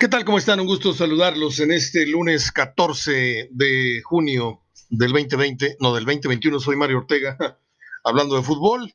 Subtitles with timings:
[0.00, 0.24] ¿Qué tal?
[0.24, 0.58] ¿Cómo están?
[0.60, 6.58] Un gusto saludarlos en este lunes 14 de junio del 2020, no del 2021.
[6.58, 7.36] Soy Mario Ortega,
[8.04, 8.94] hablando de fútbol.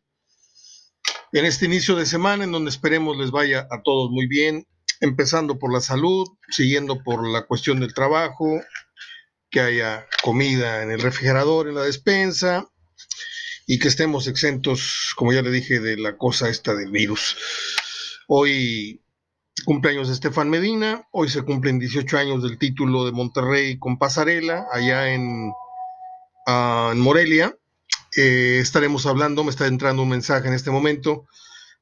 [1.31, 4.65] En este inicio de semana, en donde esperemos les vaya a todos muy bien,
[4.99, 8.59] empezando por la salud, siguiendo por la cuestión del trabajo,
[9.51, 12.67] que haya comida en el refrigerador, en la despensa,
[13.67, 17.37] y que estemos exentos, como ya le dije, de la cosa esta del virus.
[18.27, 19.04] Hoy
[19.63, 24.67] Cumpleaños de Estefan Medina, hoy se cumplen 18 años del título de Monterrey con Pasarela,
[24.71, 25.51] allá en,
[26.45, 27.57] ah, en Morelia.
[28.17, 31.25] Eh, estaremos hablando, me está entrando un mensaje en este momento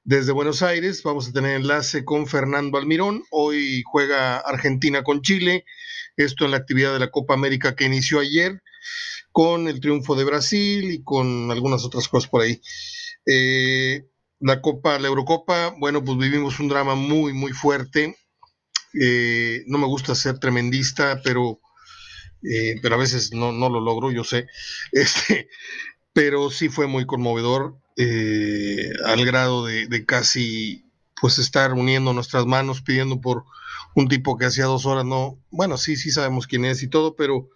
[0.04, 1.02] desde Buenos Aires.
[1.04, 3.24] Vamos a tener enlace con Fernando Almirón.
[3.32, 5.66] Hoy juega Argentina con Chile.
[6.16, 8.62] Esto en la actividad de la Copa América que inició ayer,
[9.32, 12.62] con el triunfo de Brasil y con algunas otras cosas por ahí.
[13.26, 14.06] Eh,
[14.44, 18.18] la Copa, la Eurocopa, bueno, pues vivimos un drama muy, muy fuerte.
[19.00, 21.62] Eh, no me gusta ser tremendista, pero,
[22.44, 24.48] eh, pero a veces no, no, lo logro, yo sé.
[24.92, 25.48] Este,
[26.12, 32.46] pero sí fue muy conmovedor eh, al grado de, de, casi pues estar uniendo nuestras
[32.46, 33.46] manos pidiendo por
[33.96, 37.16] un tipo que hacía dos horas no, bueno, sí, sí sabemos quién es y todo,
[37.16, 37.50] pero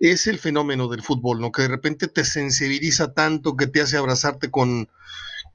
[0.00, 1.52] es el fenómeno del fútbol, ¿no?
[1.52, 4.88] Que de repente te sensibiliza tanto que te hace abrazarte con,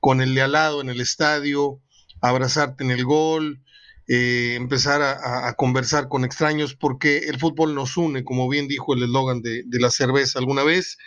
[0.02, 1.80] con el de al lado en el estadio,
[2.22, 3.64] abrazarte en el gol,
[4.08, 9.04] eh, empezar a, conversar con extraños, porque el fútbol nos une, como bien dijo el
[9.04, 10.98] eslogan de, la cerveza alguna vez,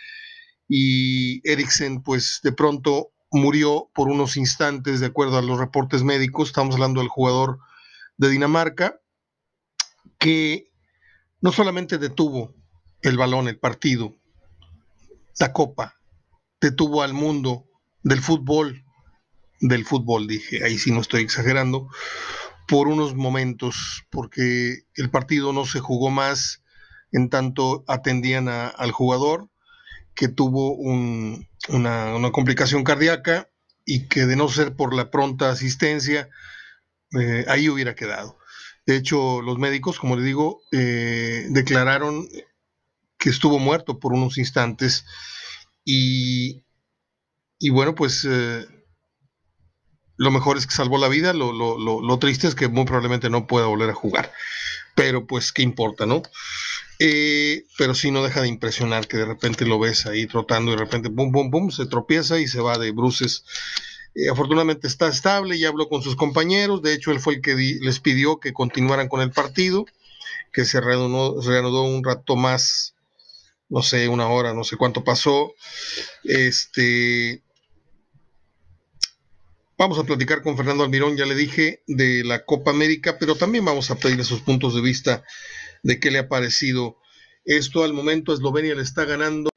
[0.67, 6.47] y Eriksen pues de pronto murió por unos instantes, de acuerdo a los reportes médicos,
[6.47, 7.59] estamos hablando del jugador
[8.17, 8.99] de Dinamarca,
[10.17, 10.71] que
[11.41, 12.55] no solamente detuvo
[13.01, 14.15] el balón, el partido,
[15.37, 15.99] la copa,
[16.61, 17.65] detuvo al mundo
[18.03, 18.84] del fútbol,
[19.59, 21.89] del fútbol, dije, ahí sí no estoy exagerando,
[22.67, 26.63] por unos momentos, porque el partido no se jugó más
[27.11, 29.49] en tanto atendían al jugador
[30.15, 33.49] que tuvo una, complicación cardíaca
[33.85, 36.29] y que de no ser por la pronta asistencia,
[37.19, 38.37] eh, ahí hubiera quedado.
[38.85, 42.27] De hecho, los médicos, como le digo, eh, declararon
[43.17, 45.05] que estuvo muerto por unos instantes
[45.83, 46.63] y,
[47.59, 48.65] y bueno, pues eh,
[50.17, 53.29] lo mejor es que salvó la vida, lo, lo, lo, triste es que muy probablemente
[53.29, 54.31] no pueda volver a jugar.
[54.95, 56.23] Pero pues, ¿qué importa, no?
[56.99, 60.75] Eh, pero sí no deja de impresionar que de repente lo ves ahí trotando y
[60.75, 63.43] de repente, pum, pum, pum, se tropieza y se va de bruces.
[64.15, 67.55] Eh, afortunadamente está estable, ya habló con sus compañeros, de hecho él fue el que
[67.55, 69.85] les pidió que continuaran con el partido,
[70.53, 72.95] que se reanudó un rato más,
[73.67, 75.53] no sé, una hora, no sé cuánto pasó.
[76.23, 77.41] Este,
[79.77, 83.65] Vamos a platicar con Fernando Almirón, ya le dije, de la Copa América, pero también
[83.65, 85.25] vamos a pedirle sus puntos de vista
[85.83, 86.97] de qué le ha parecido
[87.43, 87.83] esto.
[87.83, 89.49] Al momento Eslovenia le está ganando.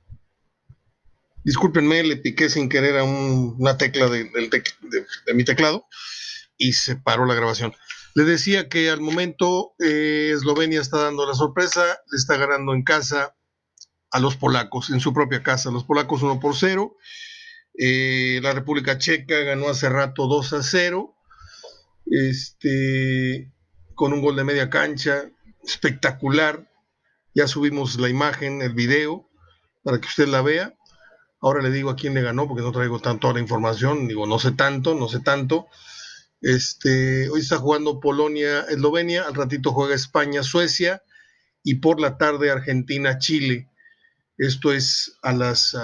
[1.44, 4.28] Discúlpenme, le piqué sin querer a una tecla de,
[5.34, 5.86] mi teclado
[6.56, 7.72] y se paró la grabación.
[8.14, 12.82] Le decía que al momento eh, Eslovenia está dando la sorpresa, le está ganando en
[12.82, 13.36] casa
[14.10, 16.96] a los polacos, en su propia casa, los polacos 1 por 0.
[17.80, 21.14] Eh, la República Checa ganó hace rato 2 a 0,
[22.06, 23.52] este,
[23.94, 25.30] con un gol de media cancha
[25.64, 26.68] espectacular.
[27.34, 29.30] Ya subimos la imagen, el video,
[29.84, 30.74] para que usted la vea.
[31.40, 34.08] Ahora le digo a quién le ganó, porque no traigo tanto la información.
[34.08, 35.68] Digo, no sé tanto, no sé tanto.
[36.40, 41.02] Este, hoy está jugando Polonia, Eslovenia, al ratito juega España, Suecia
[41.62, 43.68] y por la tarde Argentina, Chile.
[44.36, 45.76] Esto es a las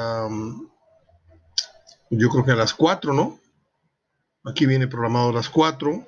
[2.18, 3.40] yo creo que a las 4, ¿no?
[4.44, 6.06] Aquí viene programado a las 4.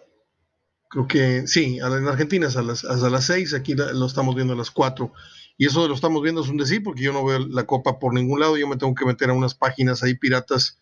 [0.88, 4.52] Creo que sí, en Argentina es a las, a las 6, aquí lo estamos viendo
[4.52, 5.12] a las 4.
[5.58, 7.98] Y eso de lo estamos viendo es un decir, porque yo no veo la copa
[7.98, 10.78] por ningún lado, yo me tengo que meter a unas páginas ahí piratas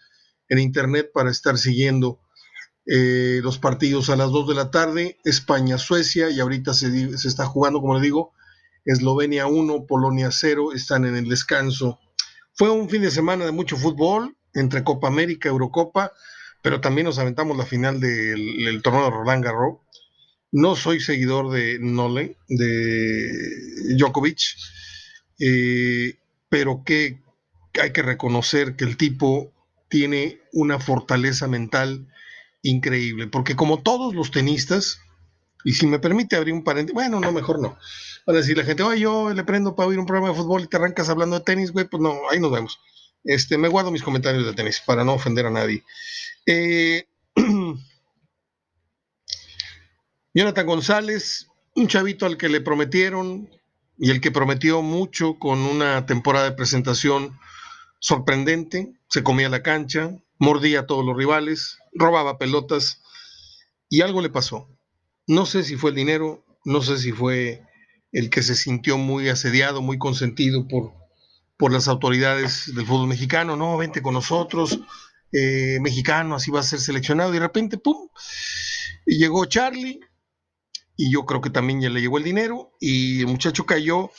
[0.49, 2.21] en internet para estar siguiendo
[2.87, 7.47] eh, los partidos a las 2 de la tarde, España-Suecia, y ahorita se, se está
[7.47, 8.33] jugando, como le digo,
[8.85, 11.99] Eslovenia 1, Polonia 0, están en el descanso.
[12.53, 16.13] Fue un fin de semana de mucho fútbol, entre Copa América, Eurocopa,
[16.63, 19.79] pero también nos aventamos la final del, torneo de Roland Garros.
[20.53, 24.41] No soy seguidor de Nole, de Djokovic,
[25.41, 26.17] eh,
[26.49, 27.21] pero que
[27.81, 29.53] hay que reconocer que el tipo
[29.89, 32.07] tiene una fortaleza mental
[32.63, 35.01] increíble, porque como todos los tenistas,
[35.65, 37.77] y si me permite abrir un paréntesis, bueno, no, mejor no.
[38.27, 40.63] Van a decir la gente, oye, yo le prendo para oír un programa de fútbol
[40.63, 42.81] y te arrancas hablando de tenis, güey, pues no, ahí nos vemos.
[43.25, 45.83] Este, me guardo mis comentarios de tenis para no ofender a nadie.
[46.47, 47.09] Eh,
[50.35, 53.49] Jonathan González, un chavito al que le prometieron
[53.97, 57.39] y el que prometió mucho con una temporada de presentación
[57.99, 63.01] sorprendente, se comía la cancha, mordía a todos los rivales, robaba pelotas
[63.89, 64.69] y algo le pasó.
[65.27, 67.63] No sé si fue el dinero, no sé si fue
[68.13, 70.93] el que se sintió muy asediado, muy consentido por,
[71.65, 74.81] por las autoridades del fútbol mexicano, no, vente con nosotros,
[75.33, 78.11] eh, mexicano, así va a ser seleccionado, y de repente, ¡pum!
[79.07, 79.99] Y llegó Charlie,
[80.95, 84.11] y yo creo que también ya le llegó el dinero, y el muchacho cayó,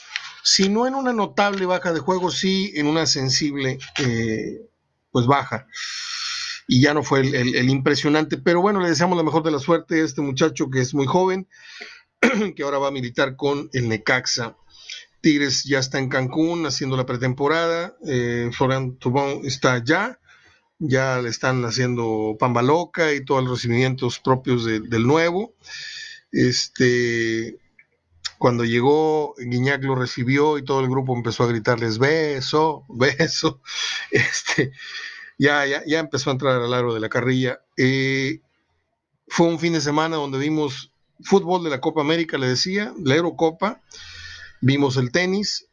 [0.42, 4.68] si no en una notable baja de juego, sí en una sensible, eh,
[5.12, 5.68] pues baja.
[6.66, 10.00] Y ya no fue el, impresionante, pero bueno, le deseamos la mejor de la suerte
[10.00, 11.46] a este muchacho que es muy joven,
[12.56, 14.56] que ahora va a militar con el Necaxa.
[15.26, 17.96] Tigres ya está en Cancún haciendo la pretemporada.
[18.06, 20.20] Eh, Florian Tubón está allá.
[20.78, 25.56] Ya le están haciendo pamba loca y todos los recibimientos propios del nuevo.
[26.30, 27.58] Este,
[28.38, 33.60] cuando llegó, Guiñac lo recibió y todo el grupo empezó a gritarles beso, beso.
[34.12, 34.70] Este,
[35.38, 37.58] ya, ya, ya empezó a entrar al aro de la carrilla.
[37.76, 38.42] Eh,
[39.26, 43.16] fue un fin de semana donde vimos fútbol de la Copa América, le decía, la
[43.16, 43.82] Eurocopa,
[44.60, 45.68] vimos el tenis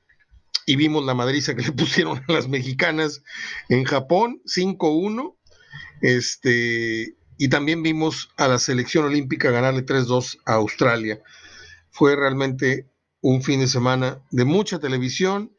[0.66, 3.24] y vimos la madriza que le pusieron a las mexicanas
[3.70, 5.36] en Japón, 5-1,
[6.02, 11.22] este, y también vimos a la selección olímpica ganarle 3-2 a Australia.
[11.92, 12.88] Fue realmente
[13.22, 15.52] un fin de semana de mucha televisión,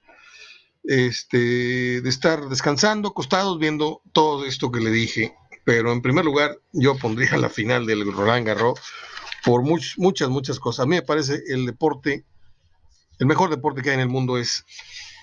[0.85, 5.35] este, de estar descansando, acostados, viendo todo esto que le dije.
[5.65, 8.79] Pero en primer lugar, yo pondría la final del Roland Garros
[9.44, 10.85] por muchas, muchas cosas.
[10.85, 12.25] A mí me parece el deporte,
[13.19, 14.64] el mejor deporte que hay en el mundo es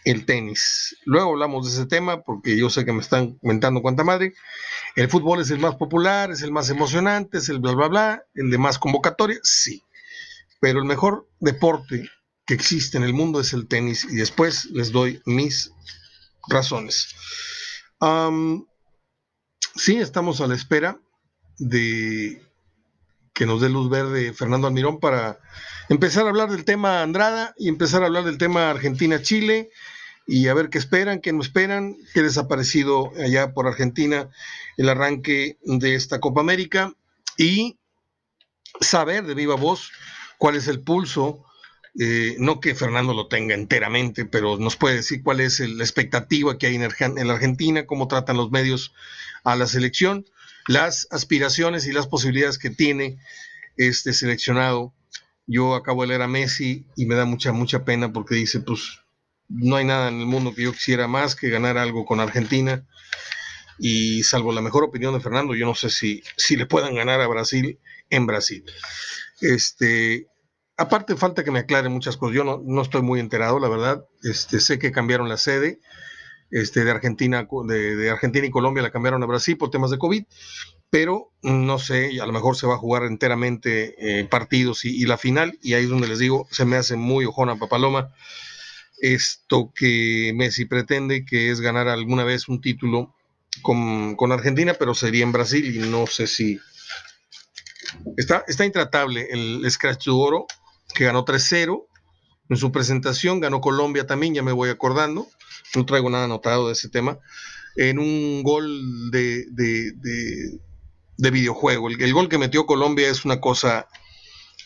[0.05, 0.95] el tenis.
[1.05, 4.33] Luego hablamos de ese tema porque yo sé que me están comentando cuánta madre.
[4.95, 8.23] El fútbol es el más popular, es el más emocionante, es el bla, bla, bla,
[8.33, 9.83] el de más convocatoria, sí.
[10.59, 12.09] Pero el mejor deporte
[12.45, 15.71] que existe en el mundo es el tenis y después les doy mis
[16.47, 17.15] razones.
[19.75, 20.99] sí, estamos a la espera
[21.57, 22.41] de
[23.41, 25.39] que nos dé luz verde Fernando Almirón para
[25.89, 29.71] empezar a hablar del tema Andrada y empezar a hablar del tema Argentina-Chile
[30.27, 34.29] y a ver qué esperan, qué no esperan, qué desaparecido allá por Argentina
[34.77, 36.93] el arranque de esta Copa América
[37.35, 37.79] y
[38.79, 39.89] saber de viva voz
[40.37, 41.43] cuál es el pulso,
[41.99, 46.59] eh, no que Fernando lo tenga enteramente, pero nos puede decir cuál es la expectativa
[46.59, 48.93] que hay en, en la Argentina, cómo tratan los medios
[49.43, 50.27] a la selección
[50.67, 53.17] las aspiraciones y las posibilidades que tiene
[53.77, 54.93] este seleccionado.
[55.47, 59.01] Yo acabo de leer a Messi y me da mucha, mucha pena porque dice, pues
[59.49, 62.85] no hay nada en el mundo que yo quisiera más que ganar algo con Argentina.
[63.79, 67.19] Y salvo la mejor opinión de Fernando, yo no sé si, si le puedan ganar
[67.19, 67.79] a Brasil
[68.09, 68.63] en Brasil.
[69.39, 70.27] Este,
[70.77, 72.35] aparte falta que me aclare muchas cosas.
[72.35, 74.05] Yo no, no estoy muy enterado, la verdad.
[74.23, 75.79] Este, sé que cambiaron la sede
[76.51, 80.23] este, de, Argentina, de, Argentina y Colombia la cambiaron a Brasil por temas de COVID,
[80.89, 85.17] pero no sé, a lo mejor se va a jugar enteramente eh, partidos y, la
[85.17, 88.13] final, y ahí es donde les digo, se me hace muy ojona Papaloma
[88.99, 93.15] esto que Messi pretende, que es ganar alguna vez un título
[93.63, 96.59] con, Argentina, pero sería en Brasil y no sé si...
[98.15, 100.45] Está, está intratable el Scratch de Oro,
[100.93, 101.83] que ganó 3-0.
[102.49, 105.27] En su presentación ganó Colombia también, ya me voy acordando
[105.75, 107.19] no traigo nada anotado de ese tema,
[107.75, 109.45] en un gol de,
[111.17, 111.89] videojuego.
[111.89, 113.87] El, gol que metió Colombia es una cosa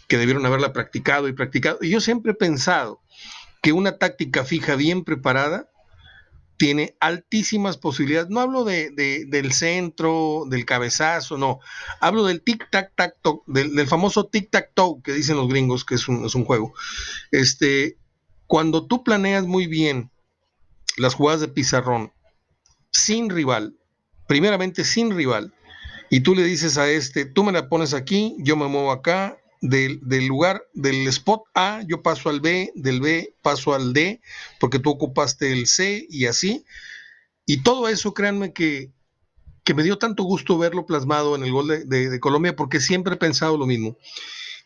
[0.07, 1.79] que debieron haberla practicado y practicado.
[1.81, 3.01] Y yo siempre he pensado
[3.61, 5.69] que una táctica fija bien preparada
[6.57, 8.29] tiene altísimas posibilidades.
[8.29, 8.91] No hablo de,
[9.27, 11.59] del centro, del cabezazo, no.
[11.99, 16.35] Hablo del tic-tac-tac-toe, del, del, famoso tic-tac-toe que dicen los gringos, que es un, es
[16.35, 16.73] un juego.
[17.31, 17.97] Este,
[18.47, 20.11] cuando tú planeas muy bien
[20.97, 22.11] las jugadas de pizarrón
[22.91, 23.77] sin rival,
[24.27, 25.53] primeramente sin rival,
[26.09, 29.37] y tú le dices a este, tú me la pones aquí, yo me muevo acá,
[29.61, 34.21] del, lugar, del spot A, yo paso al B, del B paso al D,
[34.59, 36.65] porque tú ocupaste el C y así.
[37.45, 38.91] Y todo eso, créanme que,
[39.63, 43.17] que me dio tanto gusto verlo plasmado en el gol de, Colombia, porque siempre he
[43.17, 43.97] pensado lo mismo.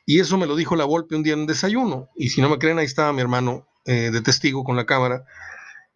[0.05, 2.09] Y eso me lo dijo la Volpe un día en desayuno.
[2.15, 5.25] Y si no me creen, ahí estaba mi hermano eh, de testigo con la cámara.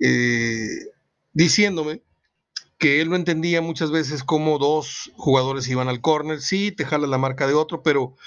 [0.05, 0.67] Eh,
[1.31, 2.01] diciéndome
[2.77, 7.07] que él no entendía muchas veces cómo dos jugadores iban al córner, sí, te jala
[7.07, 8.17] la marca de otro, pero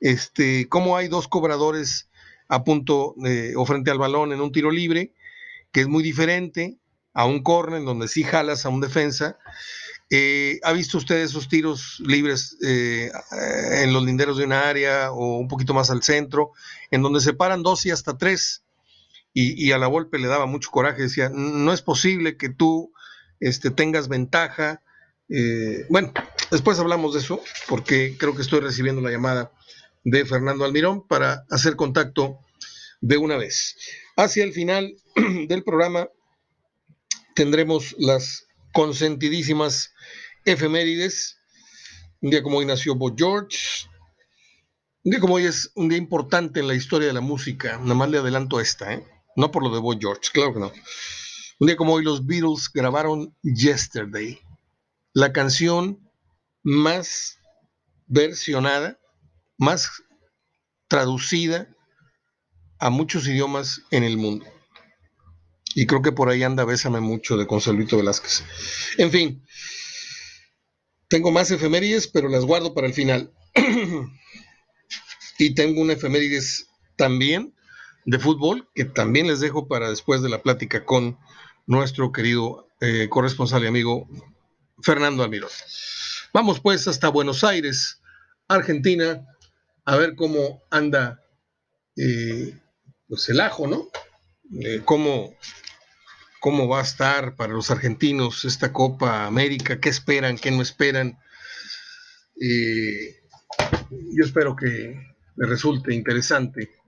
[0.00, 2.08] este, cómo hay dos cobradores
[2.48, 3.16] a punto
[3.56, 5.12] o frente al balón en un tiro libre,
[5.72, 6.78] que es muy diferente
[7.12, 9.36] a un córner donde sí jalas a un defensa,
[10.10, 13.10] Eh, ¿Ha visto usted esos tiros libres eh,
[13.82, 16.52] en los linderos de una área o un poquito más al centro,
[16.90, 18.63] en donde se paran dos y hasta tres?
[19.36, 22.92] Y, a la golpe le daba mucho coraje, decía, no es posible que tú
[23.40, 24.80] este, tengas ventaja.
[25.28, 26.12] Eh, bueno,
[26.52, 29.50] después hablamos de eso, porque creo que estoy recibiendo la llamada
[30.04, 32.38] de Fernando Almirón para hacer contacto
[33.00, 33.76] de una vez.
[34.16, 34.94] Hacia el final
[35.48, 36.08] del programa
[37.34, 39.92] tendremos las consentidísimas
[40.44, 41.38] efemérides.
[42.20, 43.58] Un día como hoy nació Bob George.
[45.02, 47.78] Un día como hoy es un día importante en la historia de la música.
[47.78, 49.04] Nada más le adelanto esta, ¿eh?
[49.36, 50.72] No por lo de Bob George, claro que no.
[51.60, 54.40] Un día como hoy los Beatles grabaron Yesterday,
[55.12, 56.00] la canción
[56.62, 57.38] más
[58.06, 58.98] versionada,
[59.56, 60.02] más
[60.88, 61.68] traducida
[62.78, 64.46] a muchos idiomas en el mundo.
[65.74, 68.44] Y creo que por ahí anda Bésame mucho de Consuelito Velázquez.
[68.98, 69.44] En fin,
[71.08, 73.32] tengo más efemérides, pero las guardo para el final.
[75.38, 77.54] y tengo una efemérides también
[78.04, 81.18] de fútbol que también les dejo para después de la plática con
[81.66, 84.08] nuestro querido eh, corresponsal y amigo
[84.82, 85.50] Fernando Almirón.
[86.32, 88.00] Vamos pues hasta Buenos Aires,
[88.48, 89.26] Argentina,
[89.84, 91.22] a ver cómo anda
[91.96, 92.58] eh,
[93.08, 93.88] pues el ajo, ¿no?
[94.60, 95.34] Eh, cómo,
[96.40, 101.18] cómo va a estar para los argentinos esta Copa América, qué esperan, qué no esperan.
[102.36, 106.83] yo espero que les resulte interesante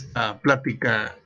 [0.00, 1.16] esta plática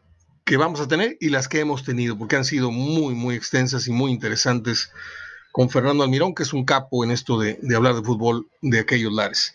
[0.45, 3.89] que vamos a tener y las que hemos tenido, porque han sido muy, muy extensas
[3.89, 4.93] y muy interesantes
[5.53, 8.81] con Fernando Almirón, que es un capo en esto de, de hablar de fútbol de
[8.81, 9.55] aquellos lares.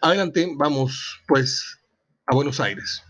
[0.00, 1.78] Adelante, vamos pues
[2.26, 3.02] a Buenos Aires.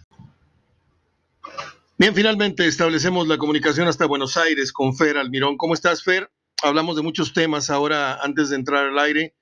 [1.97, 5.57] Bien, finalmente establecemos la comunicación hasta Buenos Aires con Fer Almirón.
[5.57, 6.31] ¿Cómo estás, Fer?
[6.63, 9.35] Hablamos de muchos temas ahora antes de entrar al aire.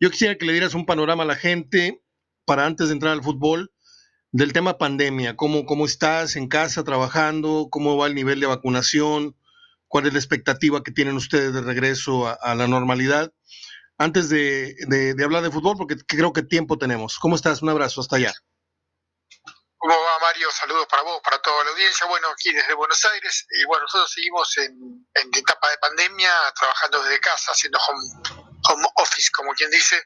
[0.00, 2.02] Yo quisiera que le dieras un panorama a la gente
[2.44, 3.73] para antes de entrar al fútbol
[4.34, 5.36] del tema pandemia.
[5.36, 7.68] ¿Cómo, cómo estás en casa trabajando?
[7.70, 9.36] ¿Cómo va el nivel de vacunación?
[9.86, 13.32] ¿Cuál es la expectativa que tienen ustedes de regreso a, la normalidad?
[13.96, 17.16] Antes de, de hablar de fútbol, porque creo que tiempo tenemos.
[17.20, 17.62] ¿Cómo estás?
[17.62, 18.32] Un abrazo, hasta allá.
[19.76, 20.50] ¿Cómo va Mario?
[20.50, 22.04] Saludos para vos, para toda la audiencia.
[22.08, 23.46] Bueno, aquí desde Buenos Aires.
[23.50, 25.00] Y bueno, nosotros seguimos en,
[25.32, 30.02] etapa de pandemia, trabajando desde casa, haciendo home, home office, como quien dice,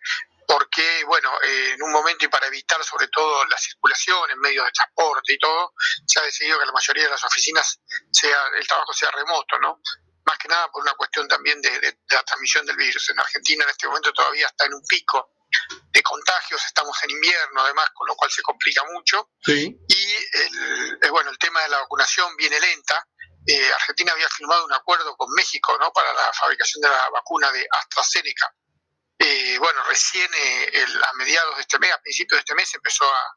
[0.49, 4.65] porque, bueno, eh, en un momento y para evitar sobre todo la circulación en medios
[4.65, 5.75] de transporte y todo,
[6.07, 7.79] se ha decidido que la mayoría de las oficinas
[8.11, 9.83] sea el trabajo sea remoto, ¿no?
[10.25, 13.11] Más que nada por una cuestión también de, de la transmisión del virus.
[13.11, 15.33] En Argentina en este momento todavía está en un pico
[15.91, 19.31] de contagios, estamos en invierno además, con lo cual se complica mucho.
[19.47, 23.07] Y el, eh, bueno, el tema de la vacunación viene lenta.
[23.47, 25.93] Eh, Argentina había firmado un acuerdo con México ¿no?
[25.93, 28.51] para la fabricación de la vacuna de AstraZeneca.
[29.19, 33.35] Eh, bueno, recién a mediados de este mes, a principios de este mes, empezó a,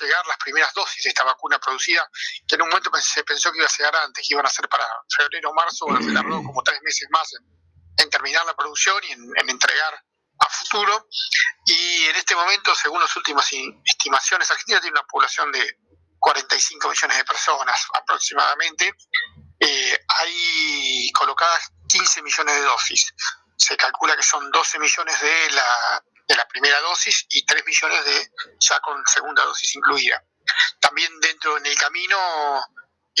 [0.00, 2.06] llegar las primeras dosis de esta vacuna producida,
[2.46, 4.68] que en un momento se pensó que iba a llegar antes, que iban a ser
[4.68, 4.84] para
[5.16, 7.32] febrero o marzo, bueno, se tardó como tres meses más
[7.96, 10.04] en, terminar la producción y en entregar
[10.38, 11.08] a futuro.
[11.64, 13.48] Y en este momento, según las últimas
[13.84, 15.78] estimaciones, Argentina tiene una población de
[16.18, 18.94] 45 millones de personas aproximadamente.
[19.58, 23.14] Eh, hay colocadas 15 millones de dosis.
[23.62, 28.04] Se calcula que son 12 millones de la, de la primera dosis y 3 millones
[28.04, 30.22] de ya con segunda dosis incluida.
[30.80, 32.18] También dentro en el camino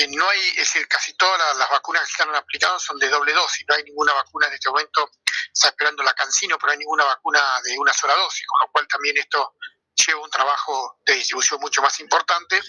[0.08, 3.64] no hay, es decir, casi todas las, vacunas que están aplicadas son de doble dosis,
[3.68, 5.10] no hay ninguna vacuna en este momento,
[5.52, 8.72] está esperando la Cancino, pero no hay ninguna vacuna de una sola dosis, con lo
[8.72, 9.54] cual también esto
[9.94, 12.60] lleva un trabajo de distribución mucho más importante.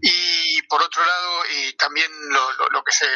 [0.00, 3.06] Y por otro lado, y también lo, que se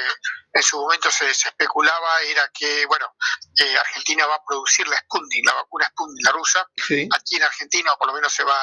[0.52, 3.14] en su momento se, especulaba era que, bueno,
[3.58, 6.68] eh, Argentina va a producir la Sputnik, la vacuna Sputnik, la rusa,
[7.12, 8.58] aquí en Argentina, o por lo menos se va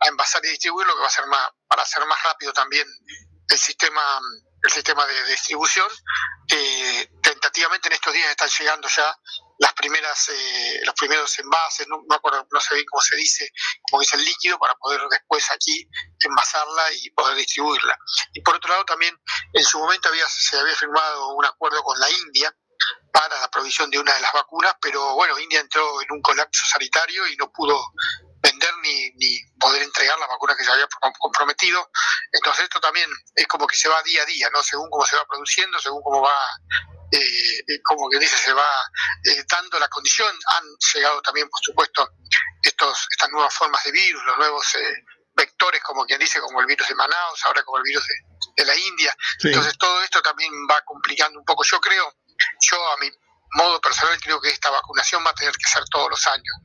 [0.00, 2.86] a envasar y distribuir, lo que va a ser más, para hacer más rápido también
[3.48, 4.20] el sistema
[4.62, 5.88] el sistema de distribución.
[6.50, 9.18] Eh, tentativamente en estos días están llegando ya
[9.58, 12.20] las primeras eh, los primeros envases, no, no,
[12.50, 13.50] no sé bien cómo se dice,
[13.88, 15.88] como dice el líquido, para poder después aquí
[16.20, 17.96] envasarla y poder distribuirla.
[18.32, 19.18] Y por otro lado también
[19.52, 22.54] en su momento había, se había firmado un acuerdo con la India
[23.12, 26.64] para la provisión de una de las vacunas, pero bueno, India entró en un colapso
[26.66, 27.80] sanitario y no pudo
[28.46, 30.86] vender ni, ni poder entregar la vacuna que se había
[31.18, 31.90] comprometido.
[32.32, 34.62] Entonces esto también es como que se va día a día, ¿no?
[34.62, 36.36] Según cómo se va produciendo, según cómo va,
[37.10, 38.68] eh, eh como que dice, se va
[39.24, 40.32] eh, dando la condición.
[40.56, 42.08] Han llegado también, por supuesto,
[42.62, 46.66] estos, estas nuevas formas de virus, los nuevos eh, vectores, como quien dice, como el
[46.66, 48.06] virus de Manaus, ahora como el virus
[48.56, 49.14] de, la India.
[49.44, 51.62] Entonces todo esto también va complicando un poco.
[51.64, 52.12] Yo creo,
[52.60, 53.10] yo a mi
[53.52, 56.56] modo personal creo que esta vacunación va a tener que ser todos los años,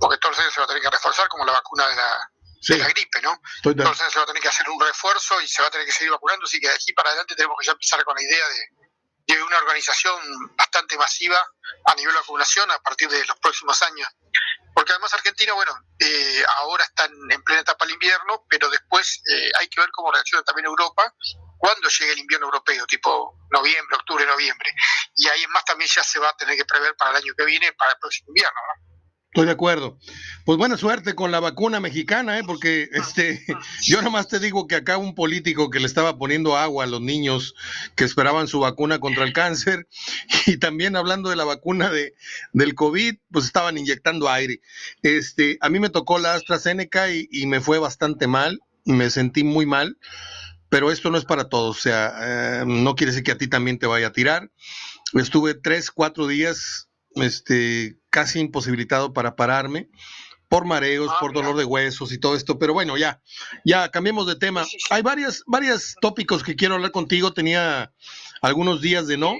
[0.00, 2.30] porque todos los años se va a tener que reforzar como la vacuna de la,
[2.68, 3.40] la gripe, ¿no?
[3.62, 5.70] Todos los años se va a tener que hacer un refuerzo y se va a
[5.70, 8.14] tener que seguir vacunando, así que de aquí para adelante tenemos que ya empezar con
[8.14, 10.20] la idea de, de una organización
[10.56, 11.42] bastante masiva
[11.84, 14.08] a nivel de vacunación a partir de los próximos años
[14.78, 19.50] porque además Argentina, bueno, eh, ahora está en plena etapa del invierno, pero después eh,
[19.58, 21.12] hay que ver cómo reacciona también Europa
[21.58, 24.70] cuando llegue el invierno europeo, tipo noviembre, octubre, noviembre.
[25.16, 27.34] Y ahí en más también ya se va a tener que prever para el año
[27.36, 28.87] que viene, para el próximo invierno, ¿no?
[29.30, 29.98] Estoy de acuerdo.
[30.46, 32.42] Pues buena suerte con la vacuna mexicana, ¿eh?
[32.46, 33.44] porque este,
[33.84, 37.02] yo nomás te digo que acá un político que le estaba poniendo agua a los
[37.02, 37.54] niños
[37.94, 39.86] que esperaban su vacuna contra el cáncer
[40.46, 42.14] y también hablando de la vacuna de,
[42.54, 44.60] del COVID, pues estaban inyectando aire.
[45.02, 49.44] Este, a mí me tocó la AstraZeneca y, y me fue bastante mal, me sentí
[49.44, 49.98] muy mal,
[50.70, 53.46] pero esto no es para todos, o sea, eh, no quiere decir que a ti
[53.46, 54.50] también te vaya a tirar.
[55.12, 59.88] Estuve tres, cuatro días este, casi imposibilitado para pararme
[60.48, 63.20] por mareos, ah, por dolor de huesos y todo esto, pero bueno, ya,
[63.64, 64.66] ya cambiemos de tema.
[64.90, 67.92] Hay varias, varios tópicos que quiero hablar contigo, tenía
[68.40, 69.36] algunos días de no.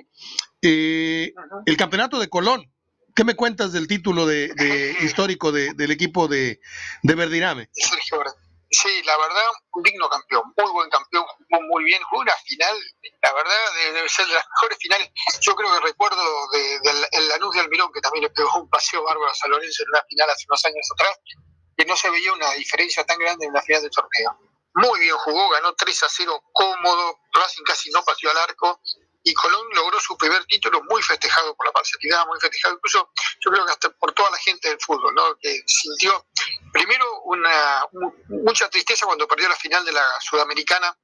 [0.61, 1.33] Eh,
[1.67, 2.71] el campeonato de Colón,
[3.15, 4.53] ¿qué me cuentas del título de,
[5.03, 6.61] histórico del equipo de,
[7.03, 7.71] de Verdirame?
[8.71, 12.77] Sí, la verdad, un digno campeón, muy buen campeón, jugó muy bien, jugó una final,
[13.23, 13.57] la verdad
[13.95, 15.11] debe ser de las mejores finales.
[15.41, 16.23] Yo creo que recuerdo
[16.53, 19.85] de, de, Lanús de Almirón, que también le pegó un paseo bárbaro a San Lorenzo
[19.85, 21.19] en una final hace unos años atrás,
[21.77, 24.39] que no se veía una diferencia tan grande en la final del torneo.
[24.75, 28.81] Muy bien jugó, ganó 3 a 0 cómodo, Racing casi no pateó al arco,
[29.29, 33.51] y Colón logró su primer título muy festejado por la parcialidad, muy festejado incluso yo
[33.51, 35.37] creo que hasta por toda la gente del fútbol, ¿no?
[35.39, 36.27] que sintió
[36.73, 37.87] primero una
[38.29, 40.97] mucha tristeza cuando perdió la final de la Sudamericana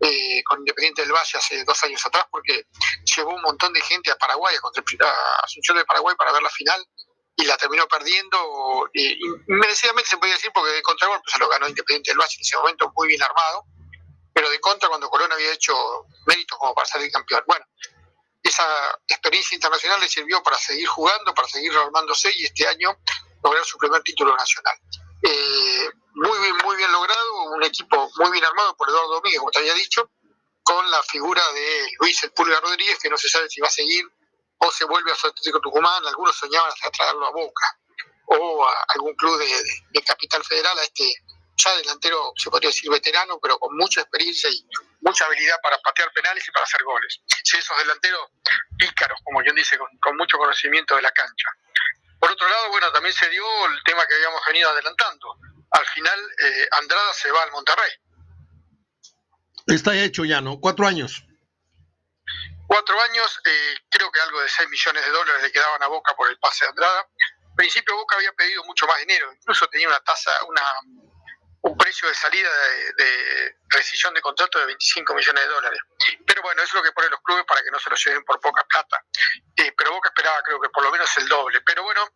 [0.00, 2.66] eh, con Independiente del Valle hace dos años atrás, porque
[3.16, 6.84] llevó un montón de gente a Paraguay, a Asunción de Paraguay para ver la final
[7.36, 9.16] y la terminó perdiendo eh,
[9.46, 12.56] merecidamente se podía decir porque de contragolpe se lo ganó Independiente del Valle en ese
[12.56, 13.64] momento muy bien armado
[14.38, 15.74] pero de contra cuando Colón había hecho
[16.24, 17.42] méritos como para salir campeón.
[17.44, 17.66] Bueno,
[18.40, 18.64] esa
[19.08, 22.96] experiencia internacional le sirvió para seguir jugando, para seguir armándose y este año
[23.42, 24.78] lograr su primer título nacional.
[25.24, 29.50] Eh, muy bien, muy bien logrado, un equipo muy bien armado por Eduardo Domínguez, como
[29.50, 30.08] te había dicho,
[30.62, 33.72] con la figura de Luis El Pulga Rodríguez, que no se sabe si va a
[33.72, 34.08] seguir
[34.58, 37.76] o se vuelve a su Atlético Tucumán, algunos soñaban hasta traerlo a Boca
[38.26, 41.12] o a algún club de, de Capital Federal, a este
[41.58, 44.64] ya delantero, se podría decir veterano, pero con mucha experiencia y
[45.00, 47.20] mucha habilidad para patear penales y para hacer goles.
[47.44, 48.30] Sí, esos delanteros
[48.78, 51.50] pícaros, como quien dice, con, mucho conocimiento de la cancha.
[52.20, 55.36] Por otro lado, bueno, también se dio el tema que habíamos venido adelantando.
[55.70, 57.90] Al final, eh, Andrada se va al Monterrey.
[59.66, 60.60] Está hecho ya, ¿no?
[60.60, 61.24] Cuatro años.
[62.66, 66.14] Cuatro años, eh, creo que algo de 6 millones de dólares le quedaban a Boca
[66.14, 67.08] por el pase de Andrada.
[67.48, 70.62] En principio Boca había pedido mucho más dinero, incluso tenía una tasa, una
[71.62, 72.48] un precio de salida
[72.96, 75.80] de, rescisión de contrato de 25 millones de dólares.
[76.26, 78.24] Pero bueno, eso es lo que ponen los clubes para que no se lo lleven
[78.24, 79.04] por poca plata.
[79.56, 81.60] Eh, pero Boca esperaba creo que por lo menos el doble.
[81.62, 82.08] Pero bueno,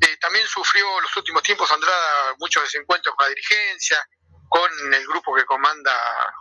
[0.00, 4.04] eh, también sufrió los últimos tiempos Andrada muchos desencuentros con la dirigencia,
[4.48, 5.92] con el grupo que comanda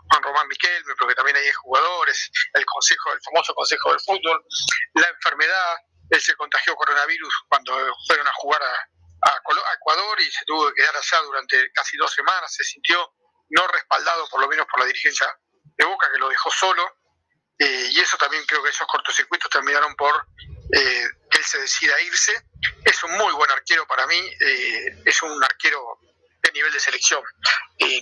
[0.10, 4.44] Juan Román Miquel, pero que también hay jugadores, el consejo, el famoso consejo del fútbol,
[4.96, 5.78] la enfermedad,
[6.10, 7.74] él se contagió coronavirus cuando
[8.08, 8.88] fueron a jugar a,
[9.24, 12.54] a Ecuador y se tuvo que quedar allá durante casi dos semanas.
[12.54, 13.14] Se sintió
[13.50, 15.28] no respaldado, por lo menos por la dirigencia
[15.64, 17.02] de Boca, que lo dejó solo.
[17.60, 20.28] Eh, y eso también creo que esos cortocircuitos terminaron por
[20.74, 22.34] eh, que él se decida irse.
[22.84, 26.00] Es un muy buen arquero para mí, eh, es un arquero
[26.42, 27.22] de nivel de selección.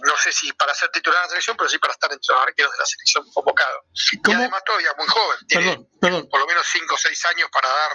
[0.03, 2.41] no sé si para ser titular de la selección, pero sí para estar entre los
[2.41, 3.83] arqueros de la selección convocado.
[4.13, 7.91] Y además todavía muy joven, tiene por lo menos 5 o 6 años para dar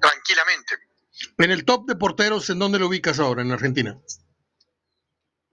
[0.00, 0.76] tranquilamente.
[1.38, 3.96] En el top de porteros, ¿en dónde lo ubicas ahora en Argentina?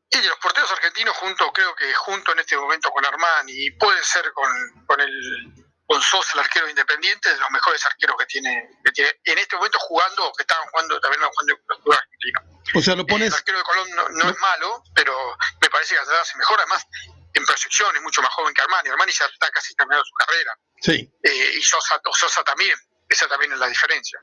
[0.09, 4.03] Y los porteros argentinos, junto, creo que junto en este momento con Armani, y puede
[4.03, 4.49] ser con,
[4.85, 9.11] con el con Sosa, el arquero independiente, de los mejores arqueros que tiene, que tiene
[9.25, 12.43] en este momento jugando, que estaban jugando, también jugando los clubes argentinos.
[12.75, 13.27] O sea, lo pones.
[13.27, 16.63] El arquero de Colón no, es malo, pero me parece que se mejora.
[16.63, 16.87] Además,
[17.33, 18.89] en proyección es mucho más joven que Armani.
[18.89, 20.57] Armani ya está casi terminando su carrera.
[20.81, 21.11] Sí.
[21.23, 22.77] Eh, y Sosa, Sosa también.
[23.13, 24.19] Esa también es la diferencia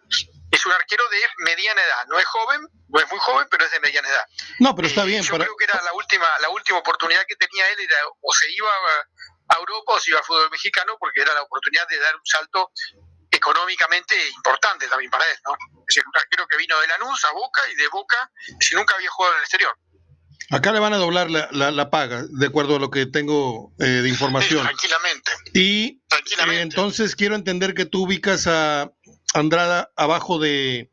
[0.60, 2.06] es un arquero de mediana edad.
[2.08, 4.24] No es joven, no es muy joven, pero es de mediana edad.
[4.58, 5.22] No, pero está eh, bien.
[5.22, 8.50] Yo creo que era la última, la última oportunidad que tenía él, era o se
[8.50, 8.68] iba
[9.48, 12.26] a Europa o se iba al fútbol mexicano, porque era la oportunidad de dar un
[12.26, 12.70] salto
[13.30, 15.54] económicamente importante también para él, ¿no?
[15.54, 18.96] Es decir, un arquero que vino de Lanús a Boca y de Boca, si nunca
[18.96, 19.78] había jugado en el exterior.
[20.50, 23.84] Acá le van a doblar la, la, paga, de acuerdo a lo que tengo eh,
[23.84, 24.62] de información.
[24.64, 25.32] tranquilamente.
[25.54, 26.00] Y
[26.48, 28.90] eh, entonces quiero entender que tú ubicas a,
[29.32, 30.90] Andrada abajo de,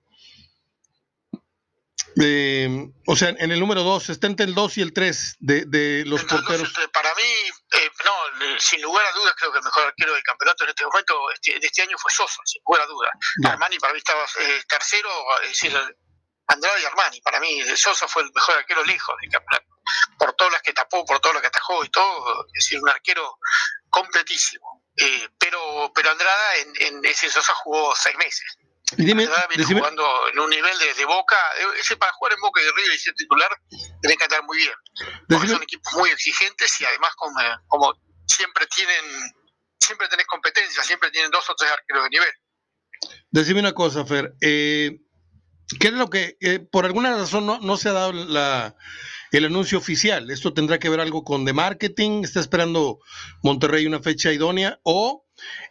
[3.07, 6.03] o sea, en el número 2, está entre el 2 y el 3 de, de
[6.05, 6.71] los porteros.
[6.93, 10.63] para mí, eh, no, sin lugar a dudas, creo que el mejor arquero del campeonato
[10.63, 13.11] en este momento, este, de este año fue Sosa, sin lugar a dudas.
[13.45, 15.09] Armani para mí estaba eh, tercero,
[15.43, 15.73] es decir,
[16.47, 19.67] Andrade y Armani, para mí Sosa fue el mejor arquero lejos campeonato.
[20.17, 22.89] Por todas las que tapó, por todo lo que atajó y todo, es decir, un
[22.89, 23.37] arquero
[23.89, 24.83] completísimo.
[24.95, 28.57] Eh, pero, pero Andrada en, en ese Sosa jugó seis meses
[28.95, 31.35] Dime, jugando en un nivel de, Boca.
[31.77, 33.49] Ese para jugar en Boca y de River y ser titular,
[34.01, 34.73] tiene que andar muy bien.
[35.27, 37.35] Porque son equipos muy exigentes y además, como,
[37.67, 37.93] como
[38.25, 39.03] siempre tienen,
[39.79, 42.31] siempre tenés competencia, siempre tienen dos o tres arqueros de nivel.
[43.29, 44.33] Decime una cosa, Fer.
[44.41, 44.91] Eh,
[45.79, 48.13] ¿Qué es lo que, eh, por alguna razón, no, se ha dado
[49.31, 50.31] el anuncio oficial?
[50.31, 52.23] ¿Esto tendrá que ver algo con de marketing?
[52.23, 52.99] ¿Está esperando
[53.43, 54.79] Monterrey una fecha idónea?
[54.83, 55.25] ¿O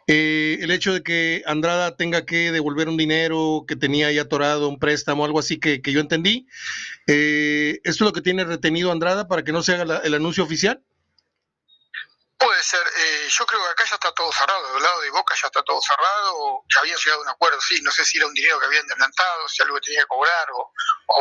[0.07, 4.69] eh, el hecho de que Andrada tenga que devolver un dinero que tenía ya atorado,
[4.69, 6.47] un préstamo, algo así que, yo entendí.
[7.07, 10.45] Eh, ¿Esto es lo que tiene retenido Andrada para que no se haga el anuncio
[10.45, 10.83] oficial?
[12.39, 12.83] Puede ser.
[12.97, 14.75] Eh, yo creo que acá ya está todo cerrado.
[14.75, 16.65] Del lado de Boca ya está todo cerrado.
[16.75, 17.81] Ya habían llegado a un acuerdo, sí.
[17.83, 20.47] No sé si era un dinero que habían adelantado, si algo que tenía que cobrar
[20.53, 20.73] o,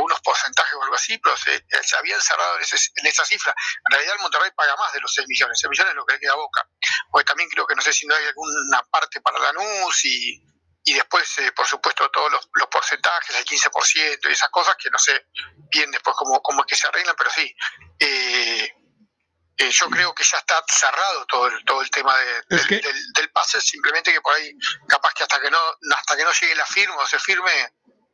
[0.03, 1.63] unos porcentajes o algo así, pero se,
[1.97, 3.55] habían cerrado en, esa cifra.
[3.87, 5.57] En realidad el Monterrey paga más de los 6 millones.
[5.59, 6.67] 6 millones es lo que le queda a Boca.
[7.09, 10.43] Porque también creo que no sé si no hay alguna parte para Lanús y,
[10.83, 14.99] y después, eh, por supuesto, todos los, porcentajes, el 15% y esas cosas que no
[14.99, 15.27] sé
[15.71, 17.55] bien después cómo, cómo es que se arreglan, pero sí.
[17.99, 18.69] Eh,
[19.57, 22.13] eh, yo creo que ya está cerrado todo el, todo el tema
[22.49, 24.51] de, del, pase, simplemente que por ahí
[24.87, 25.57] capaz que hasta que no
[25.95, 27.51] hasta que no llegue la firma o se firme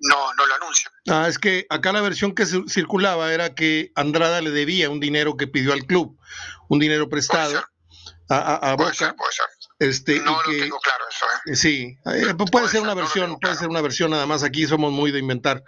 [0.02, 0.94] no, no lo anuncian.
[1.10, 5.38] Ah, es que acá la versión que circulaba era que Andrada le debía un dinero
[5.38, 6.18] que pidió al club,
[6.70, 7.64] un dinero prestado
[8.30, 9.16] a, a, Boca.
[9.16, 9.48] puede ser.
[9.82, 11.26] Este, no lo tengo claro eso.
[11.26, 11.56] ¿eh?
[11.56, 14.44] Sí, eh, puede, ser una versión, puede ser una versión nada más.
[14.44, 15.64] Aquí somos muy de inventar,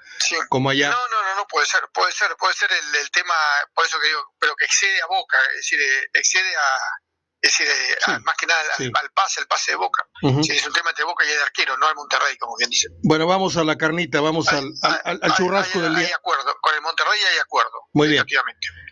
[0.49, 0.91] como allá.
[0.91, 3.33] No, no, no, no puede ser, puede ser, puede ser el, el tema,
[3.73, 7.02] por eso que digo, pero que excede a Boca, es decir, eh, excede a,
[7.43, 10.07] es decir, eh, más que nada al, pase, el pase de Boca.
[10.21, 12.87] es un tema entre Boca y de arquero, no al Monterrey, como bien dice.
[13.03, 16.07] Bueno, vamos a la carnita, vamos al, al, churrasco del día.
[16.07, 17.89] Hay acuerdo, con el Monterrey hay acuerdo.
[17.91, 18.25] Muy bien.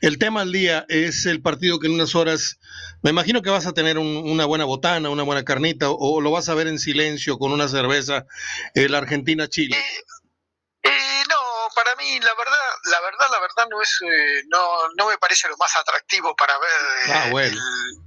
[0.02, 2.60] El tema del día es el partido que en unas horas,
[3.02, 6.50] me imagino que vas a tener una buena botana, una buena carnita, o, lo vas
[6.50, 8.26] a ver en silencio con una cerveza,
[8.76, 9.78] la Argentina-Chile.
[9.78, 10.04] Eh,
[11.76, 15.48] para mí la verdad, la verdad, la verdad no es, eh, no, no me parece
[15.48, 16.72] lo más atractivo para ver.
[17.14, 17.58] ah, bueno.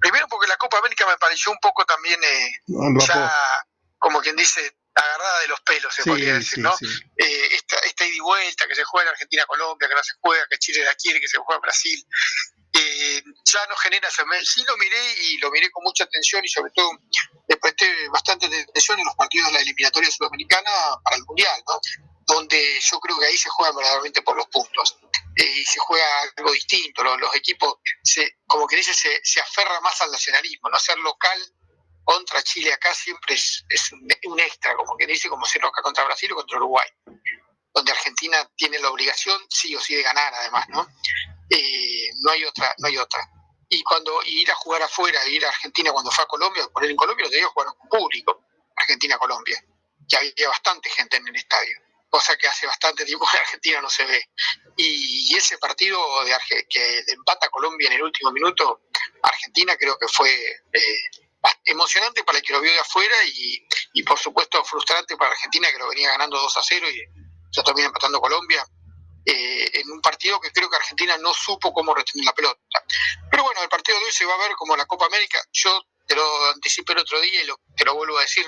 [0.01, 2.51] primero porque la Copa América me pareció un poco también eh,
[3.07, 3.33] ya,
[3.99, 6.75] como quien dice, agarrada de los pelos, se podría decir, ¿no?
[7.17, 10.47] Eh, esta, esta ida y vuelta que se juega en Argentina-Colombia, que no se juega,
[10.49, 12.07] que Chile la quiere, que se juega en Brasil.
[12.77, 16.73] Eh, ya no genera sí lo miré y lo miré con mucha atención y sobre
[16.73, 16.91] todo
[17.47, 20.71] le presté bastante atención en los partidos de la eliminatoria sudamericana
[21.05, 21.81] para el mundial, ¿no?
[22.27, 24.99] Donde yo creo que ahí se juega verdaderamente por los puntos
[25.37, 26.07] eh, y se juega
[26.37, 27.03] algo distinto.
[27.03, 31.39] Los, equipos, se, como que dice, se, se aferra más al nacionalismo, no ser local
[32.05, 36.05] contra Chile acá siempre es, es un, extra, como que dice, como ser acá contra
[36.05, 36.87] Brasil o contra Uruguay,
[37.73, 40.87] donde Argentina tiene la obligación sí o sí de ganar, además, ¿no?
[41.51, 43.27] Eh, no hay otra, no hay otra.
[43.71, 46.97] Y cuando ir a jugar afuera, ir a Argentina cuando fue a Colombia, poner en
[46.97, 48.45] Colombia, lo tenía jugar con público,
[48.77, 49.65] Argentina-Colombia,
[50.09, 53.91] que había bastante gente en el estadio cosa que hace bastante tiempo en Argentina no
[53.91, 54.31] se ve.
[54.77, 56.33] Y, ese partido de
[56.71, 58.83] que empata Colombia en el último minuto,
[59.21, 61.01] Argentina creo que fue eh,
[61.65, 65.79] emocionante para el que lo vio de afuera y, por supuesto frustrante para Argentina que
[65.79, 67.01] lo venía ganando 2 a 0 y
[67.51, 68.65] ya también empatando Colombia.
[69.27, 72.61] Eh, en un partido que creo que Argentina no supo cómo retener la pelota.
[73.29, 75.41] Pero bueno, el partido de hoy se va a ver como la Copa América.
[75.51, 78.47] Yo te lo anticipé el otro día y lo, te lo vuelvo a decir.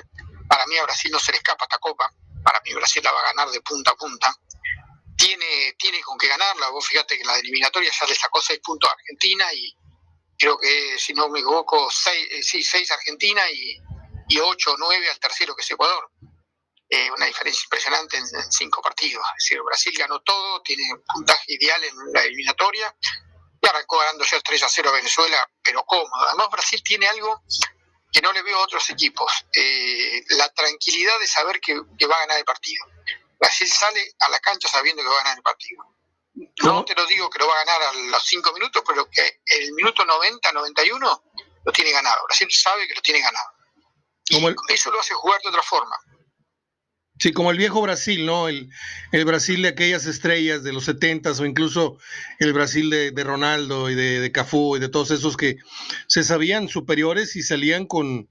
[0.49, 2.13] Para mí a Brasil no se le escapa esta Copa
[2.47, 4.33] para mí Brasil la va a ganar de punta a punta.
[5.17, 8.61] Tiene, tiene con qué ganarla, vos fíjate que en la eliminatoria ya le sacó seis
[8.63, 9.75] puntos a Argentina y
[10.39, 13.77] creo que, si no me equivoco, seis, eh, sí, seis a Argentina y,
[14.29, 16.09] y ocho o nueve al tercero que es Ecuador.
[16.89, 19.25] Eh, una diferencia impresionante en, cinco partidos.
[19.39, 22.95] Es decir, Brasil ganó todo, tiene un puntaje ideal en la eliminatoria
[23.61, 26.29] y arrancó ganando ya 3 a 0 a Venezuela, pero cómodo.
[26.29, 27.43] Además, Brasil tiene algo
[28.17, 29.31] que no le veo a otros equipos.
[29.53, 32.83] Eh, la tranquilidad de saber que, va a ganar el partido.
[33.39, 35.85] Brasil sale a la cancha sabiendo que va a ganar el partido.
[36.63, 39.43] No, te lo digo que lo va a ganar a los cinco minutos, pero que
[39.45, 41.25] el minuto 90, 91
[41.63, 42.25] lo tiene ganado.
[42.25, 43.51] Brasil sabe que lo tiene ganado.
[44.31, 45.95] Y eso lo hace jugar de otra forma.
[47.19, 48.49] Sí, como el viejo Brasil, ¿no?
[48.49, 48.69] El,
[49.11, 51.99] el Brasil de aquellas estrellas de los setentas o incluso
[52.39, 55.57] el Brasil de, de Ronaldo y de, de, Cafú y de todos esos que
[56.09, 58.29] se sabían superiores y salían con,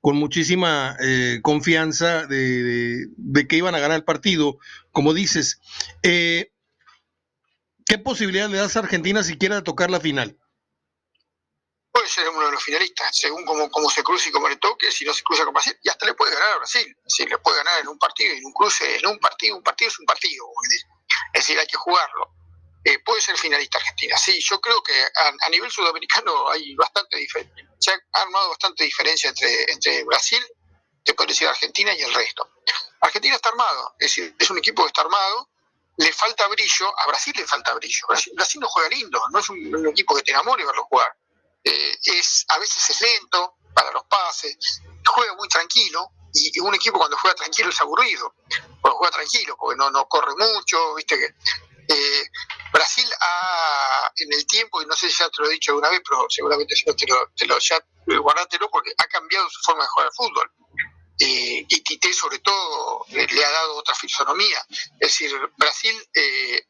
[0.00, 3.08] con muchísima eh, confianza de,
[3.48, 4.58] que iban a ganar el partido,
[4.92, 5.60] como dices.
[6.02, 6.52] Eh,
[7.86, 10.36] ¿Qué posibilidad le das a Argentina si quiere tocar la final?
[12.00, 15.04] Puede ser uno de los finalistas, según cómo, se cruce y cómo le toque, si
[15.04, 16.96] no se cruza con Brasil, y hasta le puede ganar a Brasil.
[17.06, 19.90] Si le puede ganar en un partido, en un cruce, en un partido, un partido
[19.90, 20.46] es un partido.
[21.34, 22.32] Es decir, hay que jugarlo.
[22.84, 24.16] Eh, puede ser finalista Argentina.
[24.16, 24.94] Sí, yo creo que
[25.44, 27.68] a, nivel sudamericano hay bastante diferencia.
[27.78, 30.42] Se ha armado bastante diferencia entre, entre Brasil,
[31.04, 32.50] te puede decir Argentina y el resto.
[33.02, 35.50] Argentina está armado, es decir, es un equipo que está armado,
[35.98, 38.06] le falta brillo, a Brasil le falta brillo.
[38.08, 41.14] Brasil, no juega lindo, no es un, equipo que te enamore verlo jugar.
[41.64, 44.56] Eh, es, a veces es lento para los pases,
[45.06, 48.34] juega muy tranquilo, y un equipo cuando juega tranquilo es aburrido,
[48.80, 51.34] cuando juega tranquilo, porque no, no corre mucho, viste que
[51.88, 52.30] eh,
[52.72, 55.90] Brasil ha, en el tiempo, y no sé si ya te lo he dicho alguna
[55.90, 57.84] vez, pero seguramente si no te lo, te lo ya
[58.70, 60.50] porque ha cambiado su forma de jugar al fútbol.
[61.22, 64.64] Eh, y Tite sobre todo le, ha dado otra fisonomía.
[64.98, 66.64] Es decir, Brasil eh,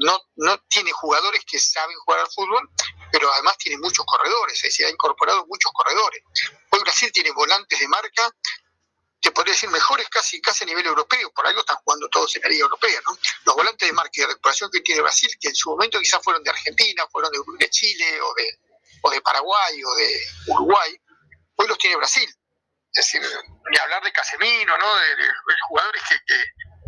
[0.00, 2.70] no, no tiene jugadores que saben jugar al fútbol,
[3.12, 6.22] pero además tiene muchos corredores, es decir, ha incorporado muchos corredores.
[6.70, 8.34] Hoy Brasil tiene volantes de marca
[9.20, 12.42] te podría decir mejores casi, casi a nivel europeo, por algo están jugando todos en
[12.42, 13.18] la Liga Europea, ¿no?
[13.44, 16.22] Los volantes de marca y de recuperación que tiene Brasil, que en su momento quizás
[16.22, 18.58] fueron de Argentina, fueron de, Chile o de,
[19.02, 20.98] o de Paraguay o de Uruguay,
[21.56, 22.34] hoy los tiene Brasil.
[22.92, 23.22] Es decir,
[23.70, 24.94] ni hablar de Casemiro, ¿no?
[24.96, 25.14] De,
[25.68, 26.36] jugadores que,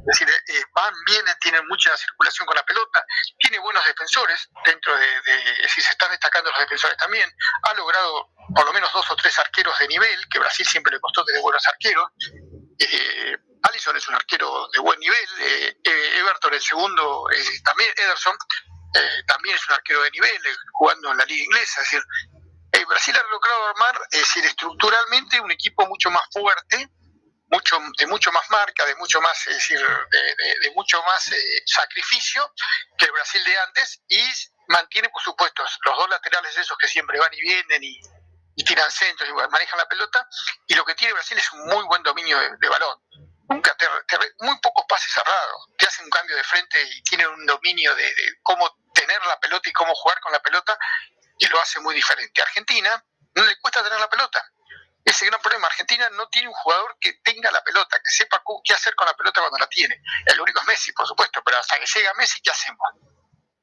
[0.07, 3.05] decir, eh, van, vienen, tienen mucha circulación con la pelota,
[3.39, 7.31] tiene buenos defensores dentro de, de, si se están destacando los defensores también,
[7.63, 11.01] ha logrado por lo menos dos o tres arqueros de nivel, que Brasil siempre le
[11.01, 12.09] costó tener buenos arqueros.
[12.79, 17.27] Eh, Allison es un arquero de buen nivel, eh, eh, Everton el segundo,
[17.65, 18.37] también Ederson,
[19.27, 20.39] también es un arquero de nivel,
[20.73, 22.03] jugando en la liga inglesa, es decir,
[22.85, 26.89] Brasil ha logrado armar, es decir, estructuralmente un equipo mucho más fuerte,
[27.49, 31.31] mucho, de mucho más marca, de mucho más, es decir, de, mucho más
[31.67, 32.51] sacrificio
[32.97, 34.23] que el Brasil de antes y
[34.69, 38.01] mantiene, por supuesto, los dos laterales esos que siempre van y vienen y,
[38.55, 40.27] y tiran centros y manejan la pelota.
[40.67, 42.99] Y lo que tiene Brasil es un muy buen dominio de, balón.
[43.49, 43.87] Nunca te,
[44.41, 45.69] muy pocos pases cerrados.
[45.77, 49.69] Te hacen un cambio de frente y tienen un dominio de, cómo tener la pelota
[49.69, 50.79] y cómo jugar con la pelota
[51.43, 52.41] y lo hace muy diferente.
[52.41, 54.41] Argentina no le cuesta tener la pelota.
[55.05, 55.67] Ese gran problema.
[55.67, 59.15] Argentina no tiene un jugador que tenga la pelota, que sepa qué hacer con la
[59.15, 60.01] pelota cuando la tiene.
[60.25, 62.79] El único es Messi, por supuesto, pero hasta que llega Messi, ¿qué hacemos?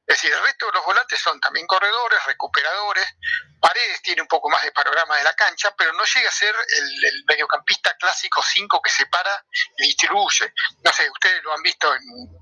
[0.09, 3.05] Es decir, el resto de los volantes son también corredores, recuperadores.
[3.61, 6.55] Paredes tiene un poco más de panorama de la cancha, pero no llega a ser
[6.77, 9.45] el, mediocampista clásico 5 que separa
[9.77, 10.51] y distribuye.
[10.83, 11.93] No sé, ustedes lo han visto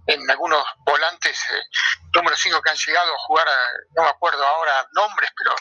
[0.05, 1.61] en, algunos volantes eh,
[2.13, 3.47] número 5 que han llegado a jugar,
[3.97, 5.53] no me acuerdo ahora nombres, pero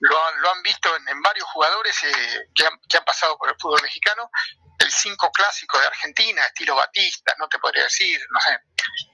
[0.00, 3.80] lo, han visto en, varios jugadores eh, que, han, que han pasado por el fútbol
[3.80, 4.30] mexicano
[4.80, 8.52] el 5 clásico de Argentina, estilo Batista, no te podría decir, no sé,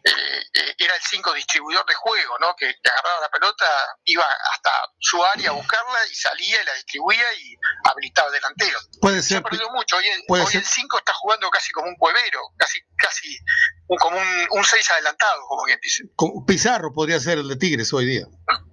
[0.04, 2.54] eh, eh, era el 5 distribuidor de juego, ¿no?
[2.54, 3.66] Que, agarraba la pelota,
[4.04, 8.78] iba hasta su área a buscarla y salía y la distribuía y habilitaba delantero.
[9.00, 9.28] Puede ser.
[9.28, 9.96] Se ha perdido mucho.
[9.96, 10.08] Hoy,
[10.54, 13.36] el 5 está jugando casi como un cuevero, casi, casi
[13.88, 16.04] un, como un 6 adelantado, como quien dice.
[16.46, 18.26] Pizarro podría ser el de Tigres hoy día.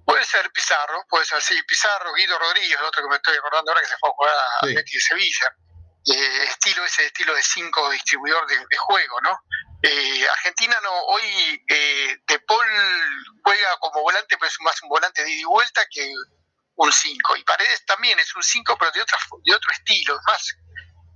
[0.06, 3.72] Puede ser Pizarro, puede ser, sí, Pizarro, Guido Rodríguez, el otro que me estoy acordando
[3.72, 4.74] ahora que se fue a jugar a sí.
[4.74, 5.56] de Sevilla
[6.06, 9.38] eh, estilo, ese estilo de cinco distribuidor de, juego, ¿no?
[9.82, 12.66] Eh, Argentina no, hoy eh, De Paul
[13.42, 16.12] juega como volante, pero es más un volante de ida y vuelta que
[16.76, 17.36] un 5.
[17.36, 20.56] Y Paredes también es un 5, pero de, otra, de otro estilo, es más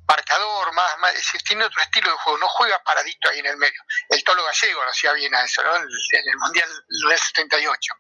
[0.09, 1.13] marcador, más, más
[1.47, 3.81] tiene otro estilo de juego, no juega paradito ahí en el medio.
[4.09, 5.77] El Tolo Gallego lo hacía bien a eso, ¿no?
[5.77, 7.95] En el Mundial del 78.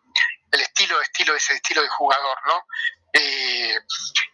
[0.50, 2.64] El estilo, estilo, ese estilo de jugador, ¿no?
[3.12, 3.76] Eh,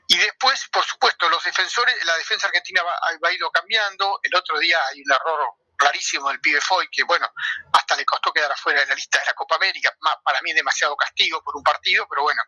[0.09, 4.21] y después, por supuesto, los defensores, la defensa argentina va, ha ido cambiando.
[4.23, 7.29] El otro día hay un error clarísimo del pibe Foy, que bueno,
[7.73, 9.95] hasta le costó quedar afuera de la lista de la Copa América.
[10.23, 12.43] Para mí demasiado castigo por un partido, pero bueno,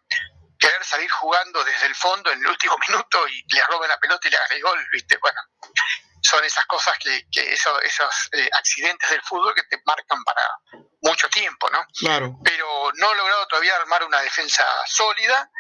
[0.59, 4.29] querer salir jugando desde el fondo en el último minuto y le robe la pelota
[4.29, 5.19] y le haga el gol, ¿viste?
[5.19, 5.41] Bueno,
[6.23, 10.43] son esas cosas que, que esos eh, accidentes del fútbol que te marcan para
[11.03, 11.87] mucho tiempo, ¿no?
[11.99, 12.39] Claro.
[12.43, 15.51] Pero no he logrado todavía armar una defensa sólida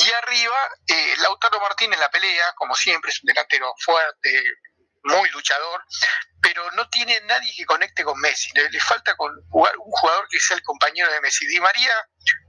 [0.00, 4.42] y arriba, eh, Lautaro Martínez la pelea, como siempre, es un delantero fuerte,
[5.02, 5.84] muy luchador,
[6.42, 8.50] pero no tiene nadie que conecte con Messi.
[8.54, 11.46] Le, falta con jugar, un jugador que sea el compañero de Messi.
[11.46, 11.92] Di María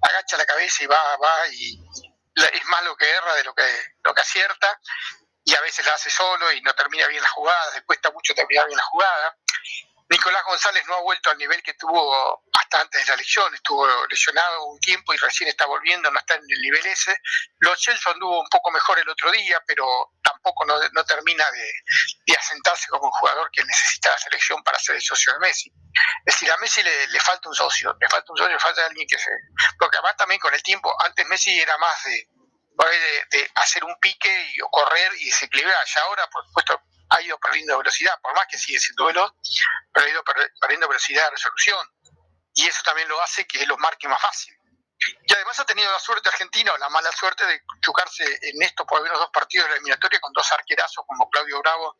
[0.01, 1.77] agacha la cabeza y va, va, y,
[2.53, 3.63] es más lo que erra de lo que,
[4.03, 4.79] lo que acierta,
[5.43, 8.33] y a veces la hace solo y no termina bien la jugada, le cuesta mucho
[8.33, 9.37] terminar bien la jugada.
[10.11, 13.87] Nicolás González no ha vuelto al nivel que tuvo hasta antes de la elección, estuvo
[14.07, 17.17] lesionado un tiempo y recién está volviendo, no está en el nivel ese.
[17.59, 22.89] Los Chelsea anduvo un poco mejor el otro día, pero tampoco no, termina de, asentarse
[22.89, 25.71] como un jugador que necesita la selección para ser el socio de Messi.
[26.25, 29.07] Es decir, a Messi le, falta un socio, le falta un socio, le falta alguien
[29.07, 29.31] que se...
[29.79, 32.27] Porque además también con el tiempo, antes Messi era más de,
[32.89, 37.77] de, hacer un pique y correr y desequilibrar, y ahora por supuesto ha ido perdiendo
[37.77, 39.33] velocidad, por más que sigue siendo veloz,
[39.93, 40.23] pero ha ido
[40.59, 41.87] perdiendo velocidad de resolución.
[42.53, 44.55] Y eso también lo hace que lo marque más fácil.
[45.27, 48.85] Y además ha tenido la suerte argentina o la mala suerte de chocarse en esto
[48.85, 51.95] por lo menos dos partidos de la eliminatoria con dos arquerazos como Claudio Bravo,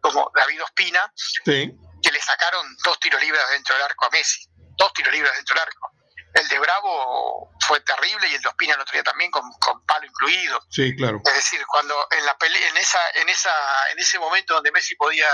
[0.00, 1.12] como David Ospina,
[1.44, 4.46] que le sacaron dos tiros libres dentro del arco a Messi.
[4.78, 5.92] Dos tiros libres dentro del arco.
[6.34, 9.44] El de Bravo fue terrible y el de Ospina el otro día también con,
[9.86, 10.60] palo incluido.
[10.70, 11.20] Sí, claro.
[11.24, 13.52] Es decir, cuando en la en esa, en esa,
[13.92, 15.28] en ese momento donde Messi podía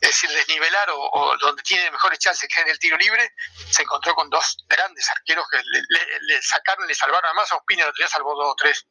[0.00, 3.32] decir, desnivelar o, donde tiene mejores chances que en el tiro libre,
[3.70, 7.90] se encontró con dos grandes arqueros que le, sacaron, le salvaron además a Ospina el
[7.90, 8.84] otro día salvó dos o tres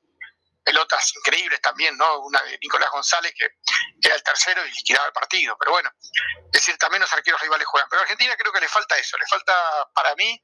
[0.63, 2.19] pelotas increíbles también, ¿no?
[2.19, 3.49] Una de Nicolás González, que
[4.01, 5.58] era el tercero y liquidaba el partido.
[5.60, 7.89] Pero bueno, es decir, también los arqueros rivales juegan.
[7.89, 9.54] Pero a Argentina creo que le falta eso, le falta
[9.93, 10.41] para mí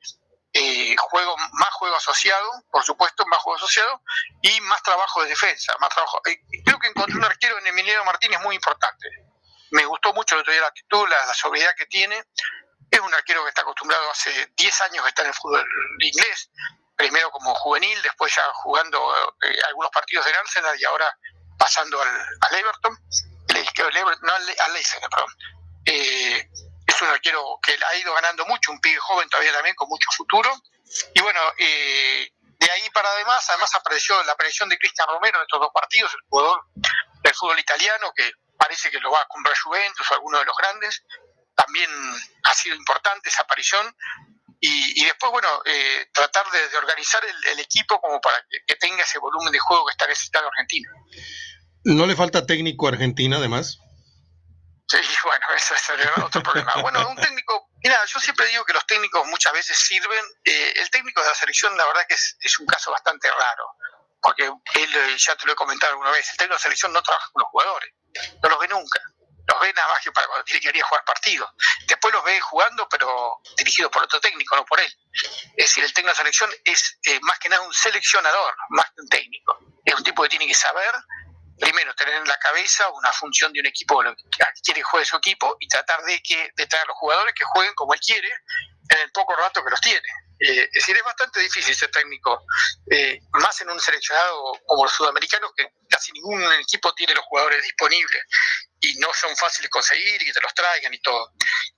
[0.59, 4.01] eh, juego, más juego asociado, por supuesto, más juego asociado,
[4.41, 6.19] y más trabajo de defensa, más trabajo.
[6.25, 9.07] Eh, creo que encontré un arquero en Emiliano Martínez muy importante.
[9.69, 12.23] Me gustó mucho el otro la actitud, la, sobriedad que tiene.
[12.89, 15.63] Es un arquero que está acostumbrado hace 10 años que está en el fútbol
[15.99, 16.49] inglés,
[16.95, 18.97] primero como juvenil, después ya jugando
[19.43, 21.15] eh, algunos partidos del Arsenal y ahora
[21.59, 22.97] pasando al, Everton,
[23.49, 25.29] al, Leicester, perdón.
[27.05, 30.49] Es que ha ido ganando mucho, un pibe joven todavía también con mucho futuro.
[31.13, 32.29] Y bueno, eh,
[32.59, 36.13] de ahí para además, además apareció la aparición de Cristian Romero en estos dos partidos,
[36.13, 36.61] el jugador
[37.23, 40.55] del fútbol italiano, que parece que lo va a comprar Juventus o alguno de los
[40.57, 41.03] grandes.
[41.55, 41.89] También
[42.43, 43.95] ha sido importante esa aparición.
[44.59, 49.19] Y, después, bueno, eh, tratar de, organizar el, equipo como para que, que, tenga ese
[49.19, 50.89] volumen de juego que está necesitando Argentina.
[51.83, 53.79] ¿No le falta técnico a Argentina, además?
[54.87, 55.89] Sí, bueno, ese es
[56.23, 56.73] otro problema.
[56.81, 60.23] Bueno, un técnico, mira, yo siempre digo que los técnicos muchas veces sirven.
[60.45, 63.75] Eh, el técnico de la selección, la verdad que es, un caso bastante raro,
[64.21, 66.93] porque él, eh, ya te lo he comentado alguna vez, el técnico de la selección
[66.93, 67.93] no trabaja con los jugadores,
[68.41, 69.01] no los ve nunca.
[69.47, 71.49] Los ve nada más que para cuando tiene que ir a jugar partidos.
[71.87, 74.93] Después los ve jugando, pero dirigido por otro técnico, no por él.
[75.55, 79.01] Es decir, el técnico de selección es eh, más que nada un seleccionador, más que
[79.01, 79.57] un técnico.
[79.85, 80.93] Es un tipo que tiene que saber
[81.59, 85.57] primero tener en la cabeza una función de un equipo que quiere jugar su equipo
[85.59, 88.29] y tratar de que de traer a los jugadores que jueguen como él quiere
[88.89, 90.07] en el poco rato que los tiene.
[90.39, 92.45] Eh, es decir, es bastante difícil ser técnico,
[92.91, 97.63] eh, más en un seleccionado como los sudamericanos, que casi ningún equipo tiene los jugadores
[97.63, 98.23] disponibles
[98.79, 101.31] y no son fáciles conseguir y que te los traigan y todo.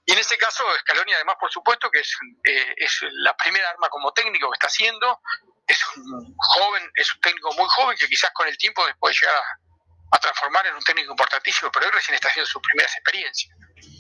[0.06, 2.14] Y en este caso, Scaloni, además, por supuesto, que es,
[2.44, 5.22] eh, es la primera arma como técnico que está haciendo,
[5.66, 9.38] es un joven, es un técnico muy joven que quizás con el tiempo después llegar
[9.38, 9.69] a
[10.12, 13.54] a transformar en un técnico importantísimo, pero él recién está haciendo sus primeras experiencias.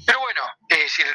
[0.05, 1.05] Pero bueno, es decir,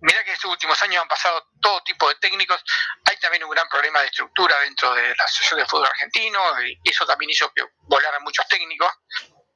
[0.00, 2.62] mira que en estos últimos años han pasado todo tipo de técnicos,
[3.04, 6.90] hay también un gran problema de estructura dentro de la Asociación de Fútbol Argentino, y
[6.90, 8.90] eso también hizo que volaran muchos técnicos,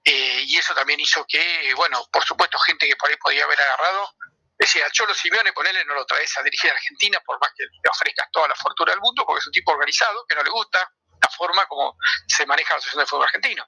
[0.04, 3.60] eh, y eso también hizo que, bueno, por supuesto, gente que por ahí podía haber
[3.60, 4.14] agarrado,
[4.58, 7.90] decía, Cholo Simeone, ponele, no lo traes a dirigir a Argentina, por más que le
[7.90, 10.90] ofrezcas toda la fortuna del mundo, porque es un tipo organizado, que no le gusta
[11.22, 13.66] la forma como se maneja la Asociación de Fútbol Argentino.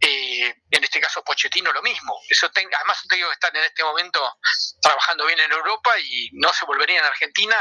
[0.00, 2.14] Eh, en este caso Pochettino lo mismo.
[2.28, 4.36] Eso además te digo que están en este momento
[4.80, 7.56] trabajando bien en Europa y no se volverían a Argentina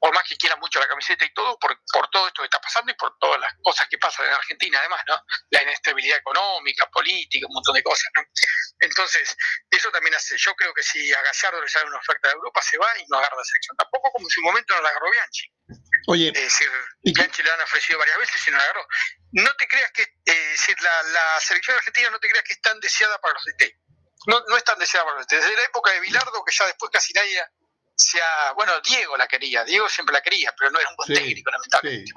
[0.00, 2.58] por más que quieran mucho la camiseta y todo, por, por todo esto que está
[2.58, 5.22] pasando y por todas las cosas que pasan en Argentina, además, ¿no?
[5.50, 8.22] La inestabilidad económica, política, un montón de cosas, ¿no?
[8.78, 9.36] Entonces,
[9.70, 12.62] eso también hace, yo creo que si a Gallardo le sale una oferta de Europa,
[12.62, 13.76] se va y no agarra la selección.
[13.76, 15.52] Tampoco como en su momento no la agarró Bianchi.
[16.06, 16.28] Oye.
[16.28, 16.68] Es decir,
[17.02, 18.86] Bianchi le han ofrecido varias veces y no la agarró.
[19.32, 22.60] No te creas que, eh, decir, la, la selección argentina no te creas que es
[22.60, 23.76] tan deseada para los DT.
[24.26, 25.36] No, no es tan deseada para los DT.
[25.36, 27.42] Desde la época de Bilardo, que ya después casi nadie
[28.02, 31.50] sea, bueno, Diego la quería, Diego siempre la quería, pero no era un buen técnico,
[31.50, 32.12] lamentablemente,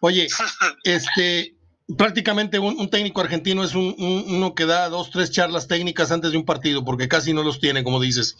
[0.00, 0.26] Oye,
[0.84, 1.54] este,
[1.96, 6.38] prácticamente un, técnico argentino es un, uno que da dos, tres charlas técnicas antes de
[6.38, 8.36] un partido, porque casi no los tiene, como dices.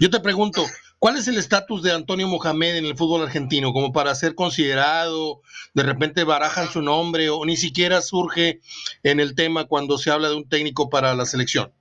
[0.00, 0.66] Yo te pregunto,
[1.04, 3.74] ¿cuál es el estatus de Antonio Mohamed en el fútbol argentino?
[3.74, 5.42] Como para ser considerado,
[5.74, 8.62] de repente barajan su nombre o ni siquiera surge
[9.02, 11.74] en el tema cuando se habla de un técnico para la selección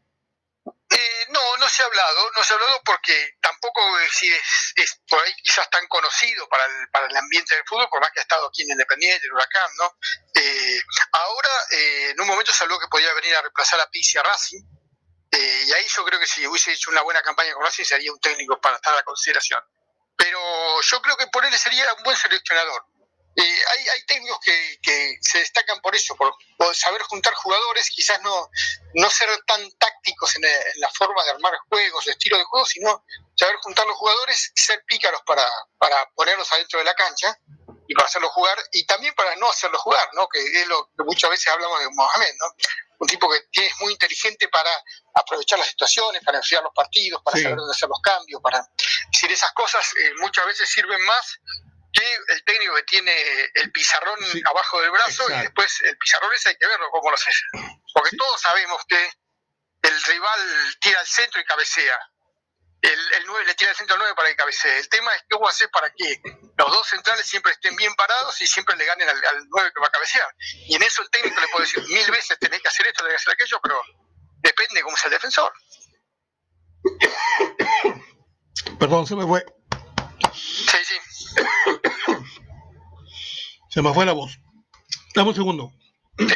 [1.73, 4.21] se ha hablado, no se ha hablado porque tampoco es,
[4.75, 8.11] es, por ahí quizás tan conocido para el, para el ambiente del fútbol, por más
[8.11, 9.97] que ha estado aquí en Independiente, el Huracán, ¿no?
[10.35, 10.81] Eh,
[11.13, 14.23] ahora, eh, en un momento se habló que podía venir a reemplazar a Pizzi a
[14.23, 14.61] Racing,
[15.35, 18.11] Eh, y ahí yo creo que si hubiese hecho una buena campaña con Racing sería
[18.11, 19.59] un técnico para estar a consideración.
[20.15, 20.39] Pero
[20.81, 22.85] yo creo que por él sería un buen seleccionador.
[23.35, 26.35] Eh, hay, hay, técnicos que, que, se destacan por eso, por,
[26.75, 28.49] saber juntar jugadores, quizás no,
[28.93, 33.03] no ser tan tácticos en, en, la forma de armar juegos, estilo de juego, sino
[33.35, 37.37] saber juntar los jugadores, ser pícaros para, para ponerlos adentro de la cancha
[37.87, 40.27] y para hacerlos jugar, y también para no hacerlos jugar, ¿no?
[40.29, 42.47] que es lo que muchas veces hablamos de Mohamed, ¿no?
[42.99, 44.71] un tipo que es muy inteligente para
[45.13, 48.65] aprovechar las situaciones, para enfriar los partidos, para saber dónde hacer los cambios, para
[49.11, 51.39] decir esas cosas eh, muchas veces sirven más
[51.93, 53.13] que el técnico que tiene
[53.53, 57.15] el pizarrón abajo del brazo y después el pizarrón ese hay que verlo cómo lo
[57.15, 57.31] hace.
[57.93, 59.11] Porque todos sabemos que
[59.83, 60.39] el rival
[60.81, 61.97] tira al centro y cabecea.
[62.81, 64.79] El, el 9 le tira al centro al 9 para que cabecee.
[64.79, 66.19] El tema es cómo hacer para que
[66.57, 69.81] los dos centrales siempre estén bien parados y siempre le ganen al, al 9 que
[69.81, 70.27] va a cabecear.
[70.67, 73.23] Y en eso el técnico le puede decir mil veces tenés que hacer esto, tenés
[73.23, 73.81] que hacer aquello, pero
[74.41, 75.53] depende cómo sea el defensor.
[78.79, 79.45] Perdón, se me fue.
[83.69, 84.39] Se me fue la voz.
[85.15, 85.73] Dame un segundo.
[86.17, 86.35] Sí.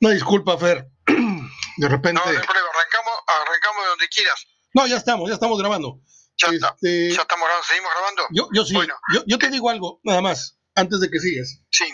[0.00, 0.88] No, disculpa, Fer.
[1.06, 2.20] De repente.
[2.20, 2.68] No, no hay problema.
[2.74, 4.46] Arrancamos, arrancamos de donde quieras.
[4.74, 6.00] No, ya estamos, ya estamos grabando.
[6.36, 6.68] Ya, está.
[6.68, 7.66] Este, ya estamos grabando.
[7.66, 8.22] ¿Seguimos grabando?
[8.32, 8.74] Yo, yo sí.
[8.74, 8.94] Bueno.
[9.14, 11.60] Yo, yo te digo algo, nada más, antes de que sigas.
[11.70, 11.84] Sí.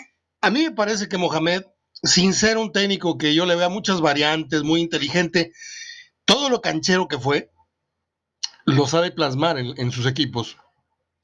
[0.41, 1.63] A mí me parece que Mohamed,
[2.03, 5.51] sin ser un técnico que yo le vea muchas variantes, muy inteligente,
[6.25, 7.51] todo lo canchero que fue,
[8.67, 10.57] lo sabe plasmar en, sus equipos.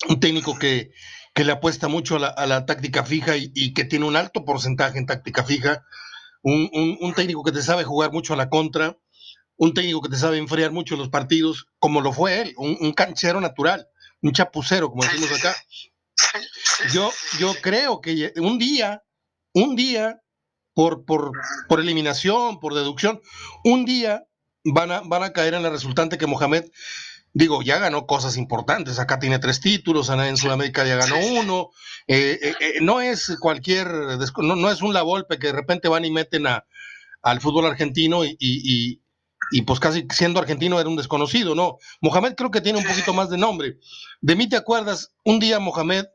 [0.08, 0.92] Un técnico que,
[1.36, 4.46] que le apuesta mucho a la, a la táctica fija y, que tiene un alto
[4.46, 5.86] porcentaje en táctica fija.
[6.42, 8.98] Un, un, un, técnico que te sabe jugar mucho a la contra.
[9.58, 12.54] Un técnico que te sabe enfriar mucho los partidos, como lo fue él.
[12.58, 13.90] Un, un canchero natural.
[14.22, 15.54] Un chapucero, como decimos acá.
[16.94, 19.04] Yo, yo creo que un día,
[19.54, 20.22] un día,
[20.74, 21.34] por, por,
[21.68, 23.22] por eliminación, por deducción,
[23.66, 24.24] un día
[24.64, 26.66] van a, van a caer en la resultante que Mohamed
[27.34, 29.00] digo, ya ganó cosas importantes.
[29.00, 31.72] Acá tiene tres títulos, en Sudamérica ya ganó uno.
[32.08, 33.88] Eh, eh, eh, no es cualquier,
[34.38, 36.66] no, no, es un la golpe que de repente van y meten a,
[37.22, 39.02] al fútbol argentino y, y,
[39.52, 41.78] y, pues casi siendo argentino era un desconocido, ¿no?
[42.02, 43.78] Mohamed creo que tiene un poquito más de nombre.
[44.22, 46.06] De mí te acuerdas, un día Mohamed,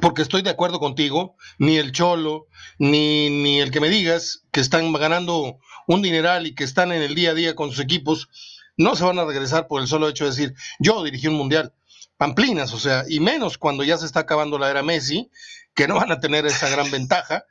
[0.00, 4.60] porque estoy de acuerdo contigo, ni el Cholo, ni, ni el que me digas que
[4.60, 8.28] están ganando un dineral y que están en el día a día con sus equipos,
[8.76, 11.72] no se van a regresar por el solo hecho de decir, yo dirigí un mundial.
[12.16, 15.30] Pamplinas, o sea, y menos cuando ya se está acabando la era Messi,
[15.74, 17.44] que no van a tener esa gran ventaja.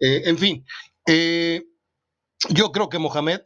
[0.00, 0.66] Eh, en fin,
[1.06, 1.64] eh,
[2.48, 3.42] yo creo que Mohamed,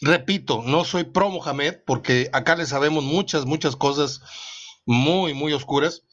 [0.00, 4.22] repito, no soy pro Mohamed, porque acá le sabemos muchas, muchas cosas
[4.86, 6.04] muy, muy oscuras.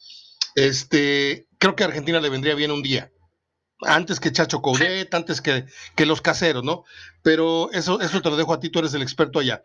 [0.56, 3.13] Este, creo que a Argentina le vendría bien un día
[3.86, 5.66] antes que Chacho Coudet, antes que,
[5.96, 6.84] que, los caseros, ¿no?
[7.22, 9.62] Pero eso, eso te lo dejo a ti, tú eres el experto allá.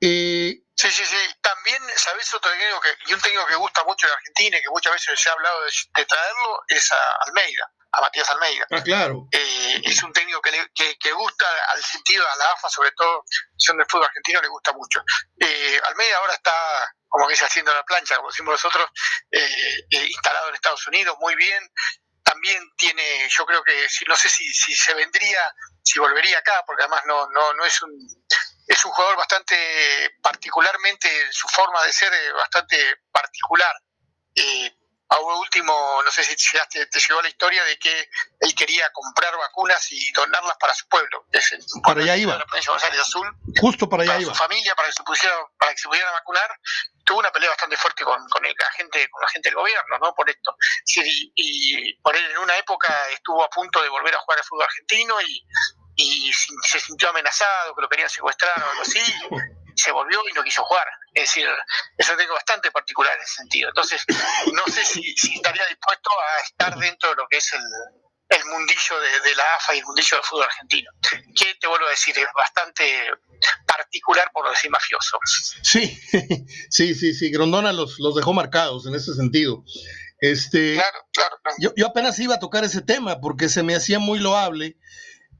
[0.00, 1.16] Eh, sí, sí, sí.
[1.40, 4.70] También, ¿sabes otro técnico que, y un técnico que gusta mucho de Argentina y que
[4.70, 6.62] muchas veces se ha hablado de, de traerlo?
[6.68, 6.96] Es a
[7.26, 8.66] Almeida, a Matías Almeida.
[8.70, 9.28] Ah, claro.
[9.32, 12.92] Eh, es un técnico que, le, que, que, gusta al sentido, a la AFA, sobre
[12.92, 13.24] todo,
[13.56, 15.02] son del fútbol argentino, le gusta mucho.
[15.38, 16.52] Eh, Almeida ahora está
[17.08, 18.86] como que se haciendo la plancha, como decimos nosotros,
[19.32, 21.62] eh, instalado en Estados Unidos, muy bien,
[22.28, 25.40] también tiene, yo creo que no sé si, si se vendría,
[25.82, 27.90] si volvería acá, porque además no, no, no es un
[28.66, 29.56] es un jugador bastante
[30.22, 32.76] particularmente su forma de ser bastante
[33.10, 33.74] particular.
[34.34, 34.74] Eh,
[35.08, 36.36] a último, no sé si
[36.70, 38.10] te, te, llegó la historia de que
[38.40, 41.24] él quería comprar vacunas y donarlas para su pueblo.
[41.32, 42.36] Es el, para allá iba.
[42.36, 43.26] La González Azul,
[43.58, 44.34] Justo para allá para iba.
[44.34, 46.50] su familia, para que se pusiera, para que se pudieran vacunar.
[47.08, 50.14] Tuvo una pelea bastante fuerte con, con la gente, con la gente del gobierno, ¿no?
[50.14, 50.54] Por esto.
[50.94, 54.44] Y, y por él en una época estuvo a punto de volver a jugar al
[54.44, 55.42] fútbol argentino y,
[55.96, 59.00] y se sintió amenazado, que lo querían secuestrar o algo así,
[59.74, 60.86] se volvió y no quiso jugar.
[61.14, 61.48] Es decir,
[61.96, 63.70] eso tengo bastante particular en ese sentido.
[63.70, 64.04] Entonces,
[64.52, 67.62] no sé si estaría dispuesto a estar dentro de lo que es el,
[68.28, 70.90] el mundillo de, de, la AFA y el mundillo del fútbol argentino,
[71.34, 72.84] que te vuelvo a decir, es bastante
[73.66, 75.18] particular por no decir mafioso.
[75.62, 75.98] Sí,
[76.70, 79.64] sí, sí, sí, Grondona los, los dejó marcados en ese sentido.
[80.20, 81.56] Este, claro, claro, claro.
[81.60, 84.76] Yo, yo apenas iba a tocar ese tema porque se me hacía muy loable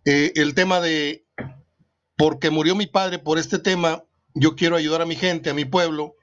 [0.05, 1.27] eh, el tema de,
[2.17, 5.65] porque murió mi padre por este tema, yo quiero ayudar a mi gente, a mi
[5.65, 6.15] pueblo,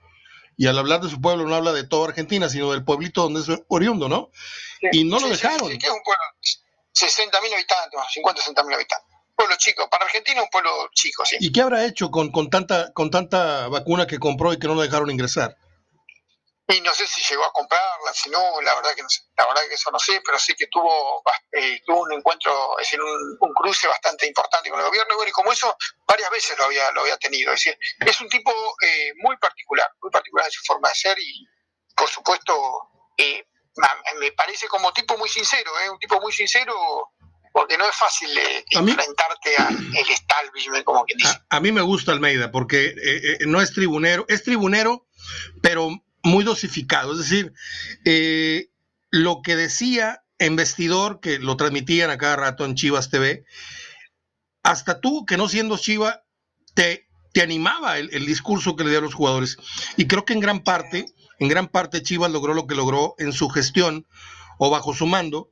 [0.57, 3.41] y al hablar de su pueblo no habla de toda Argentina, sino del pueblito donde
[3.41, 4.31] es oriundo, ¿no?
[4.79, 5.71] Sí, y no sí, lo dejaron.
[5.71, 6.23] Sí, que es un pueblo,
[6.93, 9.15] 60 mil habitantes, 50, 60 mil habitantes.
[9.35, 11.37] Pueblo chico, para Argentina un pueblo chico, sí.
[11.39, 14.75] ¿Y qué habrá hecho con, con, tanta, con tanta vacuna que compró y que no
[14.75, 15.57] lo dejaron ingresar?
[16.67, 19.45] Y no sé si llegó a comprarla, si no, la verdad que no sé, la
[19.45, 22.99] verdad que eso no sé, pero sí que tuvo, eh, tuvo un encuentro, es decir,
[23.01, 26.65] un, cruce bastante importante con el gobierno, y bueno, y como eso varias veces lo
[26.65, 28.51] había, lo había tenido, es decir, es un tipo
[28.81, 31.47] eh, muy particular, muy particular en su forma de ser y
[31.95, 32.53] por supuesto
[33.17, 33.45] eh,
[34.19, 35.89] me parece como tipo muy sincero, ¿eh?
[35.89, 36.73] un tipo muy sincero
[37.53, 38.37] porque no es fácil
[38.69, 41.39] enfrentarte al establishment, como quien dice.
[41.49, 42.93] A, mí me gusta Almeida, porque
[43.47, 45.07] no es tribunero, es tribunero,
[45.61, 45.89] pero
[46.25, 47.13] muy dosificado.
[47.13, 47.53] Es decir,
[48.03, 48.69] eh,
[49.11, 53.45] lo que decía en vestidor, que lo transmitían a cada rato en Chivas TV,
[54.63, 56.23] hasta tú, que no siendo Chiva,
[56.73, 59.57] te, te animaba el, discurso que le dio a los jugadores.
[59.95, 61.05] Y creo que en gran parte,
[61.39, 64.07] en gran parte Chivas logró lo que logró en su gestión
[64.57, 65.51] o bajo su mando,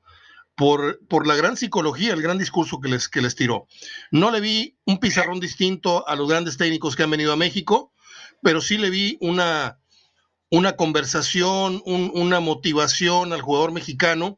[0.55, 3.67] por, por, la gran psicología, el gran discurso que les, que les tiró.
[4.11, 7.91] No le vi un pizarrón distinto a los grandes técnicos que han venido a México,
[8.41, 9.79] pero sí le vi una,
[10.53, 14.37] una conversación, una motivación al jugador mexicano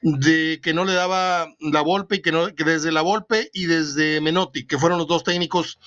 [0.00, 3.66] de que no le daba la Volpe y que, no, que desde la Volpe y
[3.66, 5.78] desde Menotti, que fueron los dos técnicos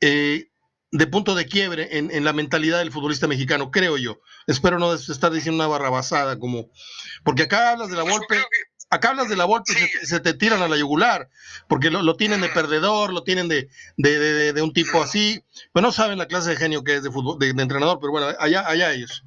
[0.00, 0.48] eh,
[0.90, 4.18] de punto de quiebre en, la mentalidad del futbolista mexicano, creo yo.
[4.48, 6.72] Espero no estar diciendo una barrabasada como,
[7.22, 8.42] porque acá hablas de la Volpe
[8.90, 11.28] acá hablas de la Volpe y se, te tiran a la yugular,
[11.68, 16.18] porque lo, tienen de perdedor, lo tienen de, de, un tipo así, pues no saben
[16.18, 19.24] la clase de genio que es de, fútbol, de, entrenador, pero bueno, allá, allá ellos.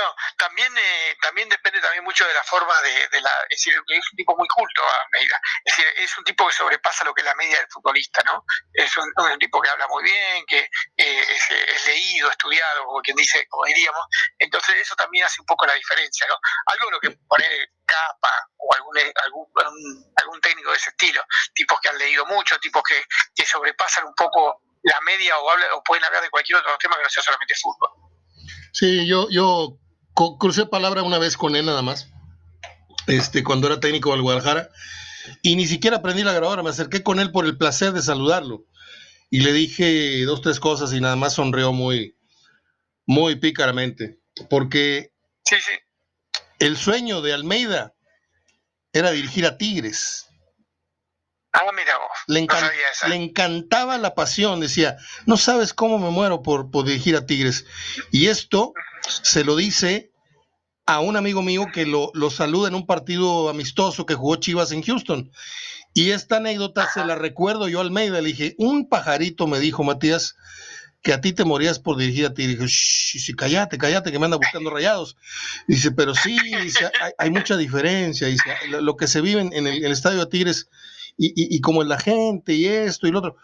[0.00, 4.36] No, también eh, también depende también mucho de la forma de, la es un tipo
[4.36, 5.38] muy culto Almeida.
[5.64, 8.44] Es decir es un tipo que sobrepasa lo que es la media del futbolista no
[8.72, 13.64] es un, tipo que habla muy bien que es, leído estudiado como quien dice como
[13.66, 14.04] diríamos.
[14.38, 16.36] Entonces eso también hace un poco la diferencia no
[16.66, 21.22] algo lo que poner capa o algún, algún, algún técnico de ese estilo
[21.54, 23.02] tipos que han leído mucho tipos que,
[23.34, 26.96] que sobrepasan un poco la media o, habla, o pueden hablar de cualquier otro tema
[26.96, 27.90] que no sea solamente fútbol.
[28.72, 29.78] Sí, yo, yo
[30.14, 32.08] crucé palabra una vez con él nada más,
[33.06, 34.70] este, cuando era técnico del Guadalajara,
[35.42, 38.66] y ni siquiera aprendí la grabadora, me acerqué con él por el placer de saludarlo.
[39.30, 42.16] Y le dije dos, tres cosas y nada más sonrió muy,
[43.06, 44.18] muy pícaramente.
[44.48, 45.12] Porque
[46.58, 47.94] el sueño de Almeida
[48.92, 50.26] era dirigir a Tigres.
[51.52, 53.08] Ah, mira vos.
[53.08, 54.96] Le, encantaba la pasión, decía,
[55.26, 57.66] no sabes cómo me muero por, por dirigir a Tigres.
[58.12, 58.72] Y esto
[59.22, 60.12] se lo dice
[60.86, 64.70] a un amigo mío que lo, lo, saluda en un partido amistoso que jugó Chivas
[64.72, 65.32] en Houston.
[65.92, 68.20] Y esta anécdota se la recuerdo yo a Almeida.
[68.20, 70.36] Le dije, un pajarito me dijo, Matías,
[71.02, 72.44] que a ti te morías por dirigir a ti.
[72.44, 75.16] Y dije, sí, cállate, cállate, que me anda buscando rayados.
[75.66, 76.38] Dice, pero sí,
[77.18, 78.28] hay, mucha diferencia.
[78.28, 80.68] Dice, lo, que se vive en el, estadio de Tigres
[81.16, 83.36] y, y, como es la gente y esto y lo otro.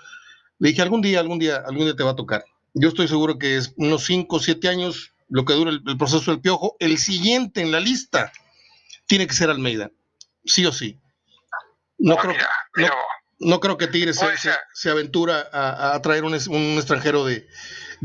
[0.58, 2.44] Le dije, algún día, algún día, algún día te va a tocar.
[2.74, 6.30] Yo estoy seguro que es unos 5 o 7 años lo que dura el, proceso
[6.30, 6.76] del piojo.
[6.78, 8.32] El siguiente en la lista
[9.06, 9.90] tiene que ser Almeida,
[10.44, 10.98] sí o sí.
[11.98, 12.34] No, creo,
[13.38, 14.20] no, creo que Tigres
[14.74, 17.46] se, aventura a, traer un, extranjero de,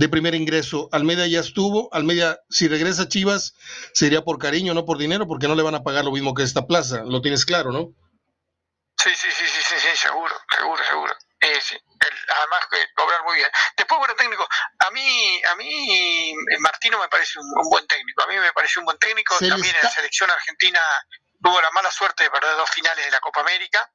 [0.10, 0.90] primer ingreso.
[0.92, 1.94] Almeida ya estuvo.
[1.94, 3.56] Almeida, si regresa a Chivas,
[3.94, 6.44] sería por cariño, no por dinero, porque no le van a pagar lo mismo que
[6.44, 7.04] esta plaza.
[7.04, 7.94] Lo tienes claro, ¿no?
[9.02, 11.16] Sí, sí, sí, sí, sí, sí seguro, seguro, seguro.
[11.40, 11.76] Eh, sí.
[12.38, 13.50] Además que cobrar muy bien.
[13.76, 14.48] Después, bueno, técnico,
[14.78, 18.78] a mí, a mí eh, Martino me parece un, buen técnico, a mí me parece
[18.78, 20.80] un buen técnico, también en la selección argentina
[21.42, 23.90] tuvo la mala suerte de perder dos finales de la Copa América,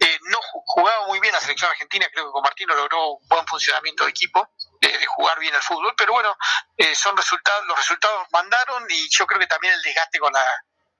[0.00, 3.46] eh, no jugaba muy bien la selección argentina, creo que con Martino logró un buen
[3.46, 4.48] funcionamiento de equipo,
[4.80, 6.36] de, jugar bien al fútbol, pero bueno,
[6.76, 10.44] eh, son resultados, los resultados mandaron y yo creo que también el desgaste con la,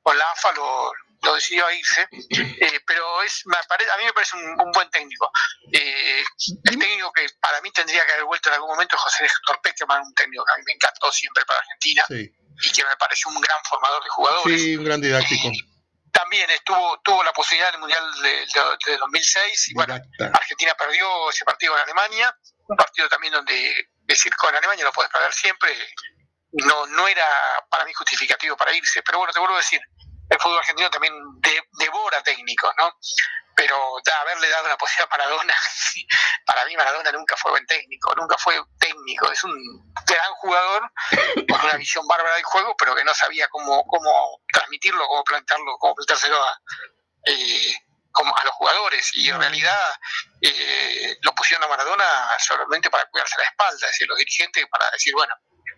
[0.03, 0.93] con la AFA lo,
[1.23, 5.31] lo decidió a irse, eh, pero es a mí me parece un, buen técnico.
[5.73, 6.23] Eh,
[6.65, 9.29] el técnico que para mí tendría que haber vuelto en algún momento es José
[9.63, 13.31] Peckerman, un técnico que a mí me encantó siempre para Argentina y que me pareció
[13.31, 14.63] un gran formador de jugadores.
[14.63, 15.51] Sí, un gran didáctico.
[16.13, 19.99] también estuvo tuvo la posibilidad del Mundial de, 2006 y bueno,
[20.33, 25.13] Argentina perdió ese partido en Alemania, un partido también donde decir con Alemania lo puedes
[25.13, 25.71] perder siempre,
[26.53, 27.27] no, no era
[27.69, 29.81] para mí justificativo para irse, pero bueno, te vuelvo a decir,
[30.31, 31.15] el fútbol argentino también
[31.79, 32.93] devora técnicos, ¿no?
[33.55, 33.77] Pero
[34.21, 35.55] haberle dado la posibilidad a Maradona,
[36.47, 39.55] para mí Maradona nunca fue buen técnico, nunca fue técnico, es un
[40.07, 40.93] gran jugador
[41.49, 45.77] con una visión bárbara del juego, pero que no sabía cómo, cómo transmitirlo, cómo plantearlo,
[45.79, 46.61] cómo planteárselo a,
[47.27, 47.75] eh,
[48.15, 49.11] a los jugadores.
[49.15, 49.81] Y en realidad
[50.41, 52.05] eh, lo pusieron a Maradona
[52.39, 55.35] solamente para cuidarse la espalda, es decir, los dirigentes para decir, bueno,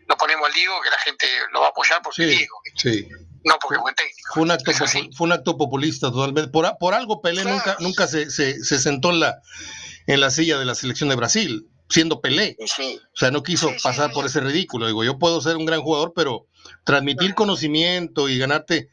[0.06, 2.60] lo ponemos al Diego, que la gente lo va a apoyar porque sí, Diego.
[2.76, 3.08] Sí.
[3.44, 4.34] No porque técnico.
[4.34, 4.72] Fue un acto,
[5.16, 6.50] fue un acto populista totalmente.
[6.50, 9.40] Por, algo Pelé nunca, nunca se, se, sentó en la,
[10.06, 11.68] en la silla de la selección de Brasil.
[11.88, 12.56] siendo Pelé.
[12.60, 14.86] O sea, no quiso pasar por ese ridículo.
[14.86, 16.46] Digo, yo puedo ser un gran jugador, pero
[16.84, 18.90] transmitir conocimiento y ganarte.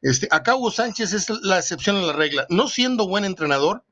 [0.00, 2.46] Este, acá Hugo Sánchez es la excepción a la regla.
[2.48, 3.84] No siendo buen entrenador,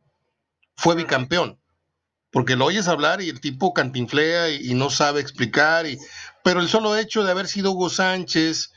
[0.77, 1.59] fue bicampeón.
[2.31, 5.87] Porque lo oyes hablar y el tipo cantinflea y, no sabe explicar.
[5.87, 5.99] Y,
[6.45, 8.71] pero el solo hecho de haber sido Hugo Sánchez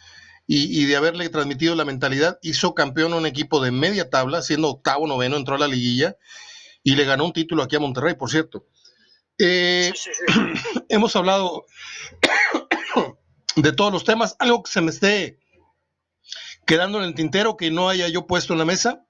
[0.52, 4.70] y, de haberle transmitido la mentalidad, hizo campeón a un equipo de media tabla, siendo
[4.70, 6.18] octavo, noveno, entró a la liguilla
[6.82, 8.66] y le ganó un título aquí a Monterrey, por cierto.
[9.38, 9.93] Eh,
[10.89, 11.68] hemos hablado
[13.58, 14.36] de todos los temas.
[14.39, 15.38] Algo que se me esté
[16.66, 19.06] quedando en el tintero que no haya yo puesto en la mesa.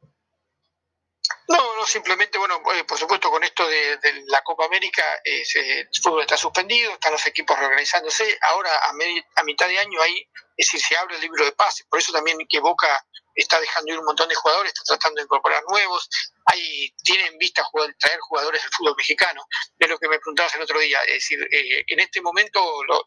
[1.48, 5.88] No, no, simplemente, bueno, eh, por supuesto con esto de, la Copa América, eh, el
[6.02, 10.28] fútbol está suspendido, están los equipos reorganizándose, ahora a, a mitad de año hay,
[10.58, 13.94] es decir, se abre el libro de pases, por eso también que Boca está dejando
[13.94, 16.10] ir un montón de jugadores, está tratando de incorporar nuevos,
[16.46, 17.64] hay, tiene en vista
[17.98, 19.46] traer jugadores del fútbol mexicano,
[19.78, 23.06] es lo que me preguntabas el otro día, es decir, eh, en este momento lo,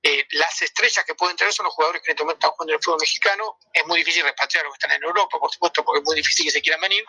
[0.00, 2.72] eh, las estrellas que pueden traer son los jugadores que en este momento están jugando
[2.72, 3.58] en el fútbol mexicano.
[3.72, 6.46] Es muy difícil repatriar los que están en Europa, por supuesto, porque es muy difícil
[6.46, 7.04] que se quieran venir.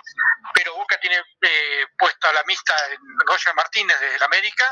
[0.56, 4.66] Pero Boca tiene eh, puesta la mixta en Roger Martínez de América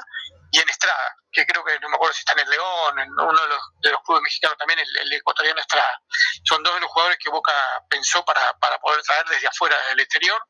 [0.51, 3.11] y en Estrada, que creo que no me acuerdo si está en el León, en
[3.11, 6.01] uno de los, de los clubes mexicanos también, el, ecuatoriano Estrada.
[6.43, 7.53] Son dos de los jugadores que Boca
[7.89, 10.41] pensó para, para poder traer desde afuera, del exterior.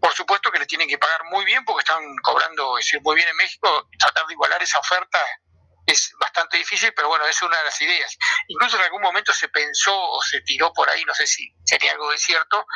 [0.00, 3.28] Por supuesto que le tienen que pagar muy bien porque están cobrando decir, muy bien
[3.28, 3.88] en México.
[3.98, 5.18] Tratar de igualar esa oferta
[5.88, 8.16] es bastante difícil, pero bueno, es una de las ideas.
[8.46, 11.92] Incluso en algún momento se pensó o se tiró por ahí, no sé si sería
[11.92, 12.66] algo de cierto,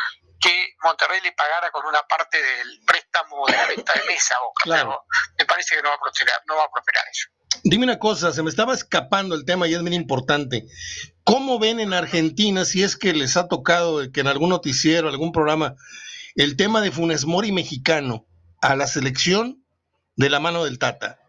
[0.40, 4.34] que Monterrey le pagara con una parte del préstamo de la venta de mesa.
[4.42, 5.04] O, claro.
[5.38, 7.28] me parece que no va a prosperar, no va a prosperar eso.
[7.64, 10.64] Dime una cosa, se me estaba escapando el tema y es bien importante.
[11.22, 15.32] ¿Cómo ven en Argentina, si es que les ha tocado que en algún noticiero, algún
[15.32, 15.76] programa,
[16.34, 18.26] el tema de Funes Mori mexicano
[18.62, 19.64] a la selección
[20.16, 21.21] de la mano del Tata?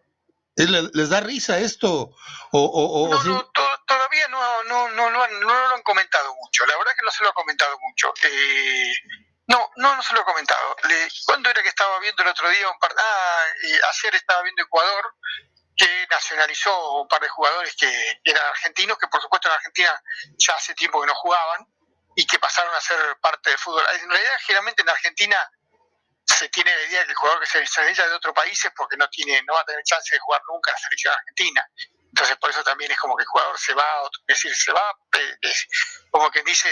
[0.56, 2.16] ¿Les da risa esto?
[2.52, 3.52] O, o, no, no,
[3.88, 6.66] todavía no, no, no, no, lo han comentado mucho.
[6.68, 8.14] La verdad que no se lo ha comentado mucho.
[8.24, 8.94] Eh,
[9.48, 10.76] no, no, no se lo ha comentado.
[10.88, 12.70] Le, ¿Cuándo era que estaba viendo el otro día?
[12.70, 15.16] Un par, ah, eh, ayer estaba viendo Ecuador,
[15.76, 20.04] que nacionalizó un par de jugadores que eran argentinos, que por supuesto en Argentina
[20.38, 21.68] ya hace tiempo que no jugaban
[22.16, 23.84] y que pasaron a ser parte del fútbol.
[24.02, 25.38] En realidad, generalmente en Argentina
[26.26, 28.98] se tiene la idea que el jugador que se estrella de otro país es porque
[28.98, 31.70] no tiene no va a tener chance de jugar nunca en la selección argentina.
[32.14, 33.84] Entonces, por eso también es como que el jugador se va,
[34.28, 34.96] es decir, se va,
[35.42, 35.68] es
[36.12, 36.70] como quien dice,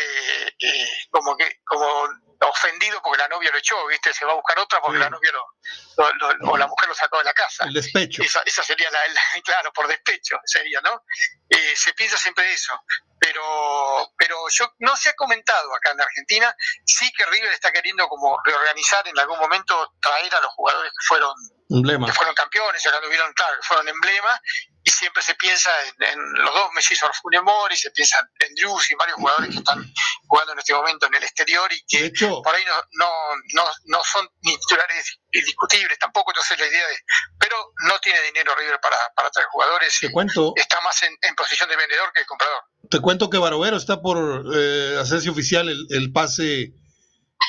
[0.60, 2.08] eh, como que como
[2.48, 4.14] ofendido porque la novia lo echó, ¿viste?
[4.14, 7.24] Se va a buscar otra porque la novia lo, o la mujer lo sacó de
[7.24, 7.66] la casa.
[7.66, 8.22] El despecho.
[8.22, 9.00] Esa, sería la,
[9.44, 11.06] claro, por despecho sería, ¿no?
[11.50, 12.74] Eh, se piensa siempre eso.
[13.20, 18.08] Pero, pero yo no se ha comentado acá en Argentina, sí que River está queriendo
[18.08, 21.34] como reorganizar en algún momento, traer a los jugadores que fueron
[21.72, 24.42] que fueron campeones, ya tuvieron, claro, que fueron emblemas,
[24.84, 25.70] y siempre se piensa
[26.00, 29.94] en, los dos mellizos Funemori, se piensa en Drews y varios jugadores que están
[30.28, 33.10] jugando en este momento en el exterior y que por ahí no, no,
[33.54, 36.96] no, no son ni titulares indiscutibles tampoco, entonces la idea de,
[37.38, 37.56] pero
[37.88, 41.70] no tiene dinero River para, para traer jugadores, Te cuento, está más en, en, posición
[41.70, 42.64] de vendedor que de comprador.
[42.90, 46.74] Te cuento que Barovero está por eh, hacerse oficial el, el pase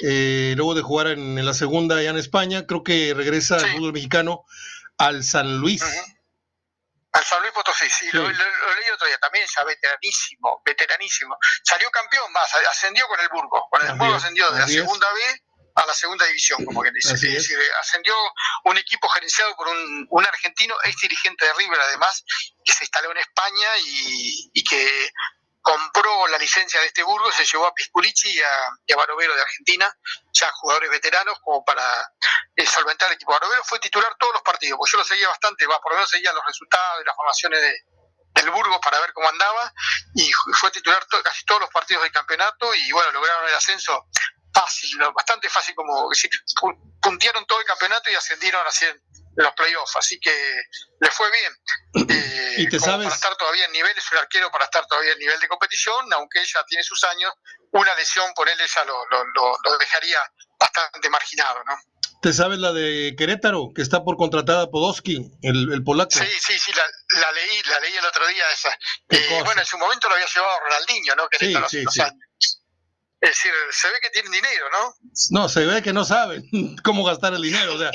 [0.00, 3.92] eh, luego de jugar en, la segunda ya en España, creo que regresa al fútbol
[3.92, 4.44] mexicano
[4.98, 5.82] al San Luis.
[7.12, 11.36] Al San Luis Potosí, sí, Lo, leí otro día, también ya veteranísimo, veteranísimo.
[11.62, 15.42] Salió campeón más, ascendió con el Burgo, con el Burgo ascendió de la segunda B
[15.74, 17.14] a la segunda división, como que dice.
[17.14, 17.20] Es.
[17.20, 18.14] decir, ascendió
[18.64, 22.24] un equipo gerenciado por un, un, argentino, ex dirigente de River además,
[22.64, 25.10] que se instaló en España y, y que
[25.62, 29.96] compró la licencia de este Burgos, se llevó a Pisculici y a, Barovero de Argentina,
[30.32, 31.84] ya jugadores veteranos, como para
[32.56, 33.32] eh, solventar el equipo.
[33.32, 36.10] Barovero fue titular todos los partidos, porque yo lo seguía bastante, va, por lo menos
[36.10, 37.74] seguía los resultados de las formaciones de,
[38.34, 39.72] del Burgos para ver cómo andaba,
[40.14, 44.06] y fue titular casi todos los partidos del campeonato, y bueno, lograron el ascenso
[44.52, 46.30] fácil, bastante fácil, como decir,
[47.00, 48.86] puntearon todo el campeonato y ascendieron así
[49.36, 50.32] los playoffs, así que
[51.00, 51.52] le fue bien.
[52.32, 53.06] Eh, ¿Y te sabes?
[53.06, 56.12] Para estar todavía en nivel, es un arquero para estar todavía en nivel de competición,
[56.12, 57.32] aunque ella tiene sus años,
[57.70, 59.24] una lesión por él ella lo, lo,
[59.64, 60.18] lo, dejaría
[60.58, 61.74] bastante marginado, ¿no?
[62.20, 66.10] ¿Te sabes la de Querétaro, que está por contratada Podolski, el, el polaco?
[66.10, 66.84] Sí, sí, sí, la,
[67.20, 68.70] la, leí, la leí el otro día esa.
[69.08, 71.28] Eh, bueno, en su momento lo había llevado Ronaldinho, ¿no?
[71.28, 72.02] Querétaro sí, sí, sí.
[73.22, 74.94] Es decir, se ve que tienen dinero, ¿no?
[75.30, 76.42] No, se ve que no saben
[76.82, 77.92] cómo gastar el dinero, o sea.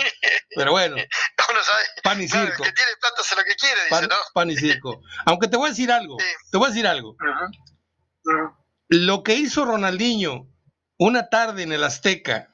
[0.55, 0.95] Pero bueno.
[1.47, 1.83] Sabe.
[2.03, 2.63] Pan y circo.
[2.63, 4.15] El que tiene plata hace lo que quiere, pan, dice, ¿no?
[4.33, 5.01] Pan y circo.
[5.25, 6.17] Aunque te voy a decir algo.
[6.51, 7.15] Te voy a decir algo.
[8.89, 10.47] Lo que hizo Ronaldinho
[10.97, 12.49] una tarde en el Azteca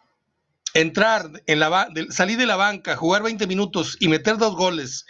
[0.73, 5.05] entrar en la salir de la banca, jugar 20 minutos y meter dos goles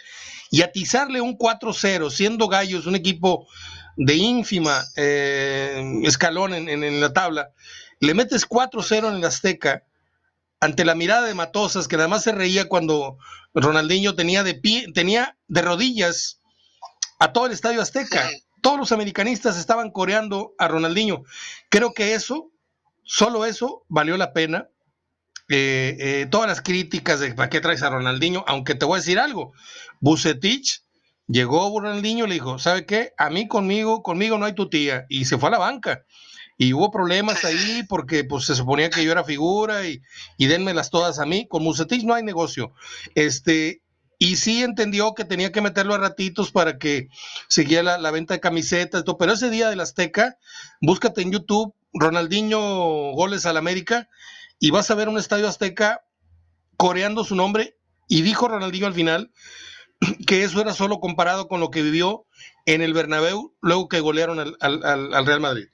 [0.50, 3.46] y atizarle un 4-0, siendo Gallos un equipo
[3.96, 7.50] de ínfima eh, escalón en, la tabla,
[8.00, 9.84] le metes 4-0 en el Azteca
[10.60, 13.18] ante la mirada de Matosas, que además se reía cuando
[13.54, 16.40] Ronaldinho tenía de pie, tenía de rodillas
[17.18, 18.28] a todo el estadio Azteca.
[18.62, 21.24] Todos los americanistas estaban coreando a Ronaldinho.
[21.68, 22.50] Creo que eso,
[23.04, 24.68] solo eso, valió la pena.
[25.50, 29.00] Eh, eh, todas las críticas de para qué traes a Ronaldinho, aunque te voy a
[29.00, 29.52] decir algo,
[30.00, 30.83] Bucetich
[31.26, 33.12] llegó Ronaldinho, le dijo, ¿sabe qué?
[33.18, 36.04] A mí conmigo, conmigo no hay tu tía, y se fue a la banca.
[36.56, 40.00] Y hubo problemas ahí porque pues se suponía que yo era figura y,
[40.38, 41.48] y denmelas todas a mí.
[41.48, 42.72] Con Bucetich no hay negocio.
[43.16, 43.82] Este,
[44.18, 47.08] y sí entendió que tenía que meterlo a ratitos para que
[47.48, 49.18] siguiera la, venta de camisetas, todo.
[49.18, 50.38] pero ese día del Azteca,
[50.80, 54.08] búscate en YouTube Ronaldinho goles al América
[54.58, 56.04] y vas a ver un estadio Azteca
[56.76, 57.76] coreando su nombre
[58.08, 59.30] y dijo Ronaldinho al final
[60.26, 62.26] que eso era solo comparado con lo que vivió
[62.66, 65.66] en el Bernabéu luego que golearon al, al, Real Madrid.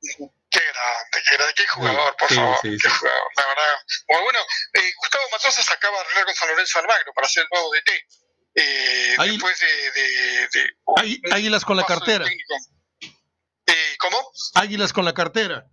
[0.00, 3.84] Qué grande, qué grande, qué jugador, por favor, qué jugador, la verdad.
[4.08, 4.38] Bueno, bueno
[4.74, 7.90] eh, Gustavo Matosas acaba de arreglar con San Lorenzo Almagro para hacer el nuevo DT.
[8.54, 10.58] Eh, después de...
[10.60, 12.26] de, águilas con la cartera.
[12.26, 14.30] Eh, ¿Cómo?
[14.54, 15.66] Águilas con la cartera.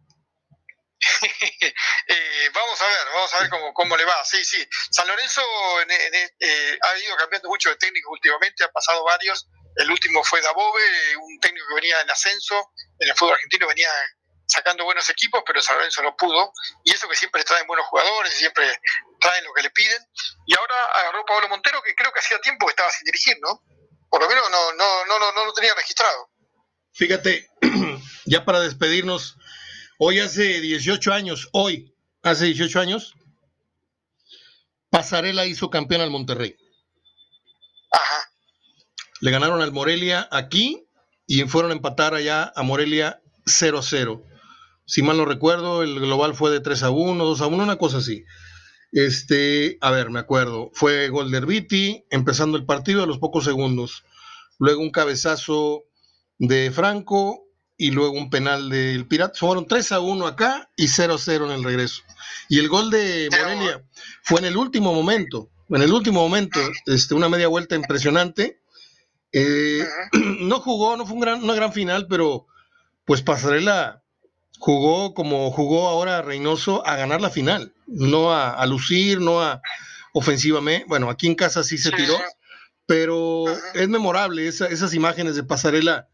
[2.08, 4.24] eh, vamos a ver, vamos a ver cómo, cómo le va.
[4.26, 4.68] Sí, sí.
[4.92, 5.42] San Lorenzo
[5.82, 9.48] eh, ha ido cambiando mucho de técnico últimamente, ha pasado varios.
[9.76, 13.90] El último fue Dabove, un técnico que venía en ascenso en el fútbol argentino, venía
[14.46, 16.52] sacando buenos equipos, pero San Lorenzo no pudo.
[16.84, 18.66] Y eso que siempre traen buenos jugadores, siempre
[19.20, 20.04] traen lo que le piden.
[20.48, 23.64] Y ahora agarró Pablo Montero, que creo que hacía tiempo que estaba sin dirigir, ¿no?
[24.10, 26.32] Por lo menos no, no, no, no, no lo tenía registrado.
[26.94, 27.48] Fíjate,
[28.26, 29.38] ya para despedirnos,
[30.00, 31.94] hoy hace 18 años, hoy,
[32.24, 33.14] hace 18 años,
[34.90, 36.56] Pasarela hizo campeón al Monterrey.
[37.92, 38.32] Ajá.
[39.22, 40.88] Le ganaron al Morelia aquí
[41.28, 44.24] y fueron a empatar allá a Morelia 0-0.
[44.86, 47.76] Si mal no recuerdo, el global fue de 3 a 1, 2 a 1, una
[47.76, 48.24] cosa así.
[48.94, 53.44] Este, a ver, me acuerdo, fue gol de Herbiti, empezando el partido a los pocos
[53.44, 54.04] segundos.
[54.58, 55.84] Luego un cabezazo
[56.40, 57.49] de Franco
[57.80, 59.40] y luego un penal del Pirata.
[59.40, 62.04] Fueron 3 a 1 acá y 0 a 0 en el regreso.
[62.50, 63.84] Y el gol de Morelia
[64.22, 68.60] fue en el último momento, en el último momento, este, una media vuelta impresionante.
[69.32, 69.88] Eh,
[70.42, 72.48] no jugó, no fue una gran final, pero
[73.06, 74.04] pues Pasarela
[74.60, 79.62] jugó como jugó ahora Reynoso a ganar la final, no a, lucir, no a
[80.12, 80.86] ofensivamente.
[80.90, 82.20] Bueno, aquí en casa sí se tiró,
[82.86, 86.10] pero es memorable esas imágenes de Pasarela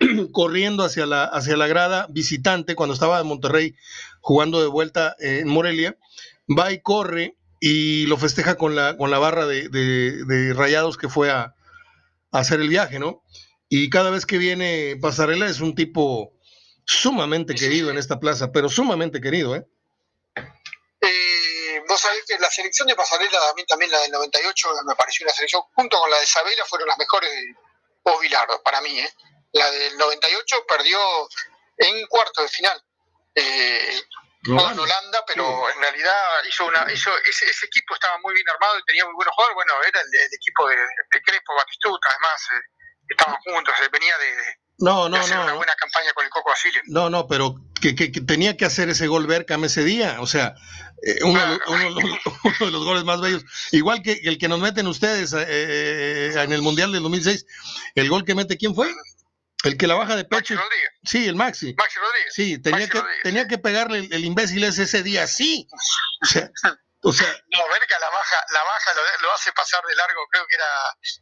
[0.32, 3.74] corriendo hacia la, hacia la grada visitante cuando estaba en Monterrey
[4.20, 5.96] jugando de vuelta en Morelia,
[6.48, 11.30] va y corre y lo festeja con la, con la barra de, rayados que fue
[11.30, 11.54] a,
[12.32, 13.22] a hacer el viaje, ¿no?
[13.68, 16.34] Y cada vez que viene Pasarela es un tipo
[16.84, 19.66] sumamente querido en esta plaza, pero sumamente querido, ¿eh?
[20.36, 21.82] ¿eh?
[21.88, 25.34] vos sabés que la selección de Pasarela, también, también la del 98, me pareció una
[25.34, 29.08] selección, junto con la de Isabela, fueron las mejores de Bilardo, para mí, ¿eh?
[29.54, 30.98] La del 98 perdió
[31.78, 32.82] en cuarto de final.
[33.34, 34.00] Eh,
[34.44, 38.78] con Holanda, pero en realidad hizo una, hizo, ese, ese, equipo estaba muy bien armado
[38.78, 39.54] y tenía muy buenos jugadores.
[39.54, 42.60] Bueno, era el, equipo de, de, Crespo, Batistuta, además, eh,
[43.08, 45.42] estaban juntos, venía de, no, no, no.
[45.42, 46.80] Una buena campaña con el Coco Basilio.
[46.86, 50.16] No, no, pero que, tenía que hacer ese gol Berkham ese día.
[50.20, 50.54] O sea,
[51.02, 53.44] eh, uno, de los goles más bellos.
[53.70, 57.46] Igual que el que nos meten ustedes eh, eh, en el Mundial del 2006.
[57.94, 58.88] El gol que mete, ¿quién fue?
[59.64, 60.54] El que la baja de pecho.
[61.04, 61.74] Sí, el Maxi.
[61.74, 62.34] Maxi Rodríguez.
[62.34, 65.66] Sí, tenía, que, tenía que pegarle el, imbécil ese, día, sí.
[66.22, 66.50] O sea,
[67.04, 68.90] o sea, no, Verca la baja, la baja
[69.20, 70.66] lo, hace pasar de largo, creo que era,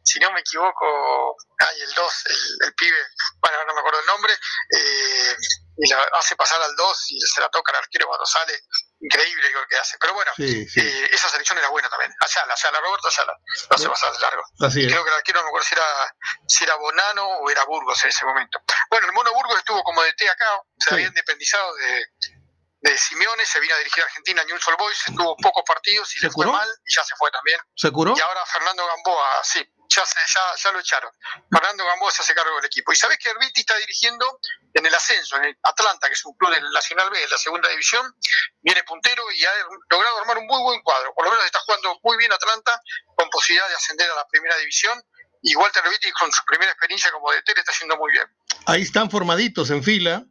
[0.03, 2.13] si no me equivoco, ay, el 2,
[2.61, 2.97] el, pibe,
[3.39, 5.35] bueno, no me acuerdo el nombre, eh,
[5.77, 8.53] y la hace pasar al 2 y se la toca al arquero cuando sale,
[9.03, 9.97] increíble lo que hace.
[9.99, 12.13] Pero bueno, eh, esa selección era buena también.
[12.19, 13.37] Ayala, Ayala, Roberto Ayala,
[13.69, 14.43] lo hace pasar de largo.
[14.61, 16.15] Así Creo que el arquero no me acuerdo si era,
[16.47, 18.59] si era Bonano o era Burgos en ese momento.
[18.89, 20.45] Bueno, el Mono Burgos estuvo como de té acá,
[20.77, 22.05] se había independizado de
[22.83, 26.25] de Simeone, se vino a dirigir a Argentina en Newell's Boys, estuvo pocos partidos y
[26.25, 27.57] le fue mal y ya se fue también.
[27.75, 28.13] ¿Se curó?
[28.15, 29.65] Y ahora Fernando Gamboa, sí,
[29.95, 31.11] ya, se, ya, ya lo echaron.
[31.51, 32.91] Fernando Gamboa se hace cargo del equipo.
[32.91, 34.39] Y sabes que Herbiti está dirigiendo
[34.73, 37.37] en el ascenso, en el Atlanta, que es un club del Nacional B, de la
[37.37, 38.13] segunda división,
[38.61, 39.51] viene puntero y ha
[39.89, 41.13] logrado armar un muy buen cuadro.
[41.13, 42.81] Por lo menos está jugando muy bien Atlanta,
[43.15, 45.01] con posibilidad de ascender a la primera división.
[45.41, 48.25] Y Walter Herbiti, con su primera experiencia como DT, le está haciendo muy bien.
[48.65, 50.25] Ahí están formaditos en fila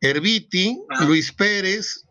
[0.00, 2.04] Herbiti, Luis Pérez,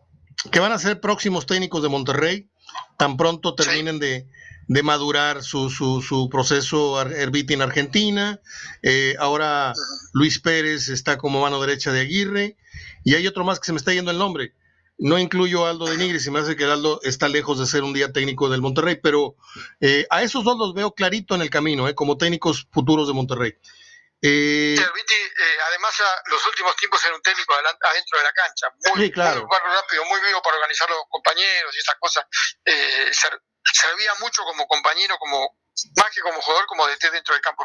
[0.50, 2.50] que van a ser próximos técnicos de Monterrey,
[2.96, 4.26] tan pronto terminen de,
[4.68, 8.40] de, madurar su, su, su proceso Herbiti en Argentina.
[8.82, 9.72] Eh, ahora
[10.12, 12.56] Luis Pérez está como mano derecha de Aguirre.
[13.04, 14.54] Y hay otro más que se me está yendo el nombre.
[14.98, 17.84] No incluyo a Aldo de Nigri, se me hace que Aldo está lejos de ser
[17.84, 19.36] un día técnico del Monterrey, pero
[19.80, 23.14] eh, a esos dos los veo clarito en el camino, eh, como técnicos futuros de
[23.14, 23.54] Monterrey.
[24.20, 25.94] Eh, eh, además,
[26.26, 28.66] los últimos tiempos era un técnico adentro de la cancha,
[28.96, 29.46] muy, claro.
[29.46, 32.24] muy rápido, muy vivo para organizar los compañeros y esas cosas.
[32.64, 33.10] Eh,
[33.72, 35.56] servía mucho como compañero, como
[35.96, 37.64] más que como jugador, como DT dentro del campo.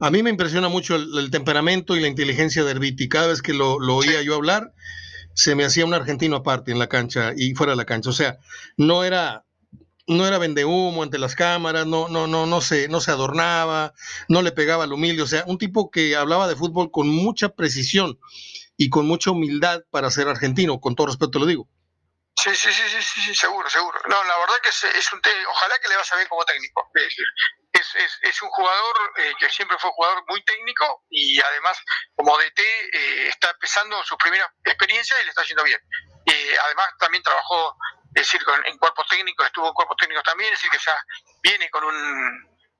[0.00, 3.08] A mí me impresiona mucho el, temperamento y la inteligencia de Herbiti.
[3.08, 4.72] Cada vez que lo, oía yo hablar,
[5.34, 8.10] se me hacía un argentino aparte en la cancha y fuera de la cancha.
[8.10, 8.38] O sea,
[8.76, 9.44] no era
[10.06, 13.94] no era vendehumo ante las cámaras, no, no, no, no se, no se adornaba,
[14.28, 17.50] no le pegaba al humilde, o sea, un tipo que hablaba de fútbol con mucha
[17.50, 18.18] precisión
[18.76, 21.68] y con mucha humildad para ser argentino, con todo respeto lo digo.
[22.42, 24.00] Sí, sí, sí, sí, sí, seguro, seguro.
[24.08, 26.90] No, la verdad que es, es un ojalá que le vaya bien como técnico.
[26.94, 31.78] Es, es, es un jugador eh, que siempre fue jugador muy técnico y además
[32.16, 35.80] como DT eh, está empezando su primera experiencia y le está yendo bien.
[36.26, 37.76] Eh, además también trabajó
[38.14, 40.96] es decir, en cuerpos técnicos, estuvo en cuerpos técnicos también, es decir, que ya
[41.42, 41.94] viene con un,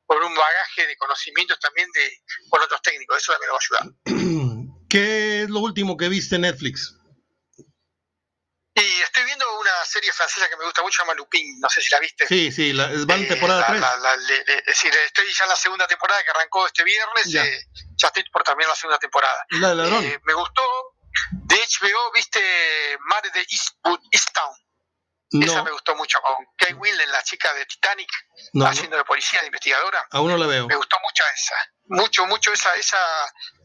[0.05, 2.11] con un bagaje de conocimientos también de
[2.49, 4.79] con otros técnicos, eso también lo va a ayudar.
[4.89, 7.00] ¿Qué es lo último que viste en Netflix?
[8.81, 11.83] Y estoy viendo una serie francesa que me gusta mucho, se llama Lupin, no sé
[11.83, 12.27] si la viste.
[12.27, 13.83] Sí, sí, la, va en eh, temporada 3.
[14.47, 17.67] es decir, estoy ya en la segunda temporada que arrancó este viernes, ya, eh,
[17.97, 19.45] ya estoy por terminar la segunda temporada.
[19.51, 20.63] La eh, me gustó,
[21.33, 22.41] de HBO, viste
[23.01, 24.55] Mare de Eastwood, Easttown.
[25.33, 28.11] Esa me gustó mucho, con Kate Winslet, la chica de Titanic,
[28.67, 30.05] haciendo de policía, de investigadora.
[30.11, 30.67] Aún no la veo.
[30.67, 31.55] Me gustó mucho esa.
[31.87, 32.75] Mucho, mucho esa.
[32.75, 32.99] esa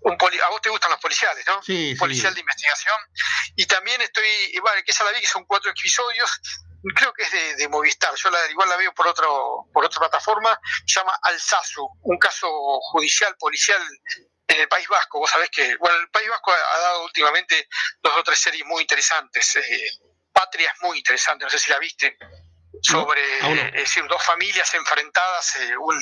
[0.02, 1.62] un a vos te gustan los policiales, ¿no?
[1.64, 2.96] Sí, Policial de investigación.
[3.56, 6.40] Y también estoy, igual que esa la vi, que son cuatro episodios.
[6.96, 8.14] Creo que es de, Movistar.
[8.16, 10.60] Yo la, igual la veo por otro por otra plataforma.
[10.86, 12.48] Se llama Alsazu, un caso
[12.92, 13.82] judicial, policial
[14.48, 15.18] en el País Vasco.
[15.18, 17.68] Vos sabés que, bueno, el País Vasco ha, dado últimamente
[18.04, 19.56] dos o tres series muy interesantes.
[19.56, 19.90] Eh,
[20.36, 22.18] Patria es muy interesante, no sé si la viste,
[22.82, 23.22] sobre
[23.68, 25.96] es decir, dos familias enfrentadas, eh, un,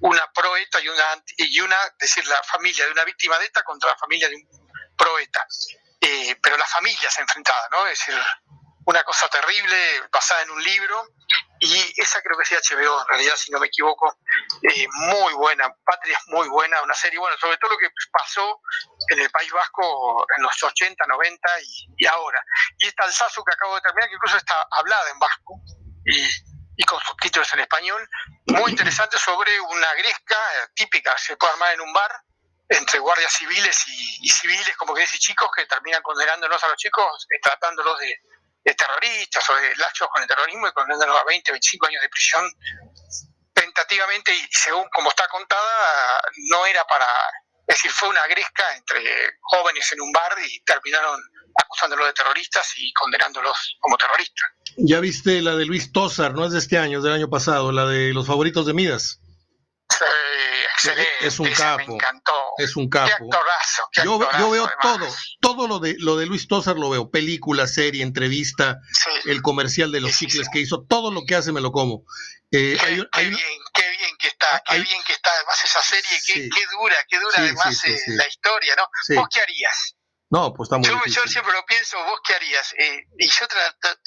[0.00, 1.04] una proeta y una,
[1.36, 4.36] y una, es decir, la familia de una víctima de ETA contra la familia de
[4.36, 4.48] un
[4.96, 5.44] proeta.
[6.00, 7.86] Eh, pero las familias enfrentadas, ¿no?
[7.88, 8.14] Es decir,
[8.90, 9.76] una cosa terrible
[10.12, 11.14] basada en un libro
[11.60, 14.16] y esa creo que es HBO en realidad si no me equivoco
[14.62, 18.60] eh, muy buena Patria es muy buena una serie bueno sobre todo lo que pasó
[19.08, 21.48] en el País Vasco en los 80 90
[21.98, 22.44] y, ahora.
[22.78, 25.60] Y esta Alsazu que acabo de terminar que incluso está hablada en vasco
[26.04, 28.08] y, con subtítulos en español
[28.46, 30.36] muy interesante sobre una gresca
[30.74, 32.10] típica se puede armar en un bar
[32.68, 37.26] entre guardias civiles y, civiles, como que dice chicos, que terminan condenándolos a los chicos,
[37.28, 38.14] eh, tratándolos de
[38.62, 42.44] terroristas o de lazos con el terrorismo y condenándolos a 20, 25 años de prisión
[43.54, 47.06] tentativamente y según como está contada no era para
[47.66, 49.02] es decir fue una gresca entre
[49.40, 51.20] jóvenes en un bar y terminaron
[51.54, 54.50] acusándolos de terroristas y condenándolos como terroristas.
[54.76, 57.72] Ya viste la de Luis Tosar no es de este año es del año pasado
[57.72, 59.20] la de los favoritos de Midas
[60.74, 61.08] excelente.
[61.20, 61.98] Es un capo.
[62.58, 63.30] Es un capo.
[64.04, 64.18] yo,
[64.50, 65.06] veo todo,
[65.40, 68.78] todo lo de lo de Luis Tosar lo veo, película, serie, entrevista,
[69.24, 72.04] el comercial de los cicles que hizo, todo lo que hace me lo como.
[72.52, 76.66] Eh, qué, bien, qué bien que está, qué bien que está además esa serie, qué,
[76.72, 78.88] dura, qué dura además eh, la historia, ¿no?
[79.16, 79.94] ¿Vos qué harías?
[80.30, 82.72] No, pues está muy yo, yo siempre lo pienso, ¿vos qué harías?
[82.78, 83.46] Eh, y yo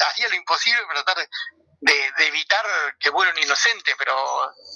[0.09, 1.29] haría lo imposible para tratar de
[1.83, 2.65] de, evitar
[2.99, 4.13] que muera un inocente, pero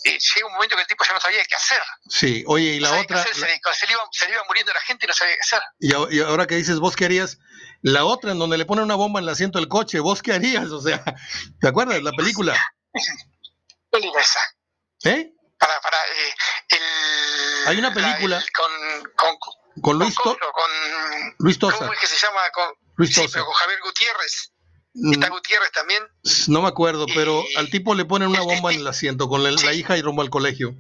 [0.04, 1.82] eh, llega un momento que el tipo ya no sabía qué hacer.
[2.10, 3.24] Sí, oye, y la otra...
[3.24, 3.94] Se, le
[4.34, 5.62] iba, muriendo la gente y no sabía qué hacer.
[5.80, 7.38] Y, ahora que dices, ¿vos qué harías?
[7.82, 10.34] La otra, en donde le ponen una bomba en el asiento del coche, ¿vos qué
[10.34, 10.70] harías?
[10.72, 11.04] O sea,
[11.62, 12.56] ¿te acuerdas la película?
[13.92, 14.40] ¿Qué esa?
[15.06, 15.32] ¿Eh?
[15.58, 16.34] Para, para, eh,
[16.70, 18.44] el, Hay una película...
[18.54, 18.72] con,
[19.16, 19.38] con,
[19.82, 20.36] con Luis, con,
[21.40, 21.78] Luis Tosa.
[21.78, 22.42] ¿Cómo es que se llama?
[22.52, 23.28] Con, Luis Tosa.
[23.28, 24.52] Sí, pero con Javier Gutiérrez.
[25.12, 25.32] ¿Está mm.
[25.32, 26.04] Gutiérrez también?
[26.48, 29.74] No me acuerdo, pero al tipo le ponen una bomba en el asiento con la,
[29.74, 30.76] hija y rumbo al colegio.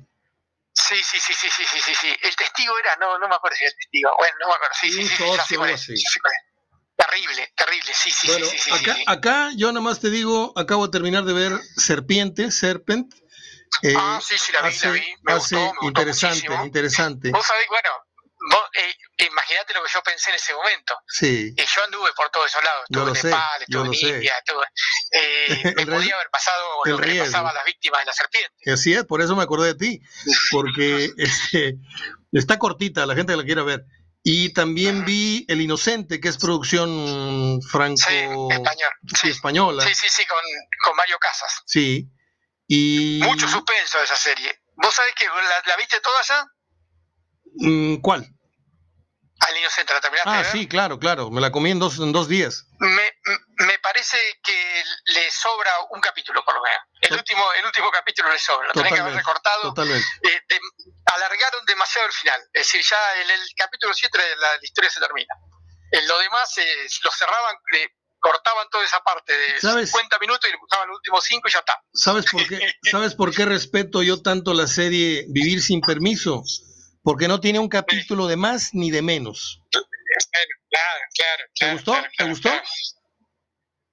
[0.73, 3.65] Sí, sí, sí, sí, sí, sí, sí, El testigo era, no, no me acuerdo si
[3.65, 4.11] era el testigo.
[4.17, 6.19] Bueno, no me acuerdo, sí, sí, sí, sí,
[6.97, 10.91] Terrible, terrible, sí, sí, sí, sí, acá, acá yo nada más te digo, acabo de
[10.91, 13.13] terminar de ver Serpiente, Serpent.
[13.83, 15.15] Eh, ah, sí, sí, la vi, la vi.
[15.21, 17.29] Me gustó, me interesante, interesante.
[17.29, 17.89] Vos sabés, bueno,
[18.73, 18.93] eh,
[19.25, 20.95] imagínate lo que yo pensé en ese momento.
[21.07, 21.53] Sí.
[21.57, 24.65] Eh, yo anduve por todos esos lados, estuve en Nepal, estuve en India, estuve,
[25.11, 28.71] eh, me podía haber pasado lo que le pasaba a las víctimas de la serpiente.
[28.71, 30.01] Así es, por eso me acordé de ti,
[30.51, 31.75] porque este,
[32.31, 33.85] está cortita, la gente la quiere ver.
[34.23, 38.49] Y también vi El Inocente, que es producción franco...
[39.15, 39.87] Sí, española.
[39.87, 40.39] Sí, sí, sí, con,
[40.83, 41.61] con Mario Casas.
[41.65, 42.09] Sí.
[42.67, 43.21] Y...
[43.23, 44.59] Mucho suspenso de esa serie.
[44.75, 46.45] ¿Vos sabés que la, viste toda ya?
[47.55, 48.27] Mm, ¿Cuál?
[49.39, 51.29] Al Inocente, ¿la terminaste Ah, sí, claro, claro.
[51.29, 52.65] Me la comí en dos, en dos días.
[52.79, 53.03] Me,
[53.65, 56.79] me parece que le sobra un capítulo, por lo menos.
[57.01, 58.67] El último, el último capítulo le sobra.
[58.67, 59.61] Lo tenés que haber recortado.
[59.61, 60.05] Totalmente.
[60.23, 60.59] Eh,
[61.05, 62.41] alargaron demasiado el final.
[62.53, 65.33] Es decir, ya en el capítulo 7 la, historia se termina.
[65.91, 69.89] En lo demás eh, lo cerraban, eh, cortaban toda esa parte de ¿Sabes?
[69.91, 71.81] 50 minutos y le buscaban los últimos 5 y ya está.
[71.93, 76.43] ¿Sabes por, qué, ¿Sabes por qué respeto yo tanto la serie Vivir sin permiso?
[77.07, 79.61] Porque no tiene un capítulo de más ni de menos.
[79.71, 81.95] Claro, claro, ¿Te gustó?
[82.17, 82.49] ¿Te gustó?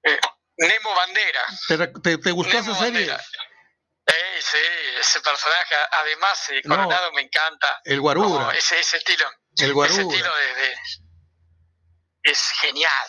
[0.03, 0.19] Eh,
[0.57, 1.39] Nemo Bandera.
[2.03, 3.09] ¿Te, te, gustó esa serie?
[3.09, 4.57] Eh, sí,
[4.99, 7.79] ese personaje, además, eh, Coronado me encanta.
[7.85, 8.53] El Guarura.
[8.53, 9.23] ese, ese estilo.
[9.59, 10.01] El Guarura.
[10.01, 10.75] Ese estilo de,
[12.23, 13.07] es genial.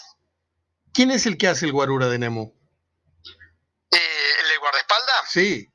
[0.95, 2.55] ¿Quién es el que hace el Guarura de Nemo?
[3.91, 5.31] Eh, ¿El de guardaespaldas?
[5.31, 5.69] Sí.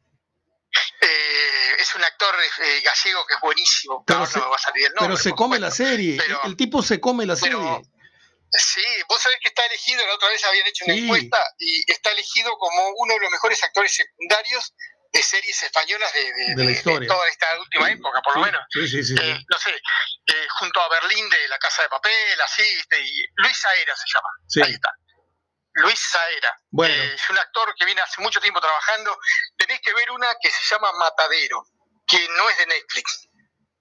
[1.01, 4.03] Eh, es un actor eh, gallego que es buenísimo.
[4.05, 6.19] Pero, se, va a salir el nombre, pero se come la serie.
[6.43, 7.81] el tipo se come la serie.
[8.53, 12.11] Sí, vos sabés que está elegido, la otra vez habían hecho una encuesta y está
[12.11, 14.73] elegido como uno de los mejores actores secundarios
[15.11, 17.07] de series españolas de, de, la historia.
[17.07, 18.61] toda esta última época, por lo menos.
[18.69, 19.15] Sí, sí, sí.
[19.21, 23.57] Eh, no sé, eh, junto a Berlín de La Casa de Papel, así, y Luis
[23.57, 24.67] Saera se llama.
[24.67, 24.89] Ahí está.
[25.73, 26.57] Luis Saera.
[26.69, 26.93] Bueno.
[26.93, 29.17] Eh, es un actor que viene hace mucho tiempo trabajando.
[29.57, 31.63] Tenés que ver una que se llama Matadero,
[32.05, 33.27] que no es de Netflix.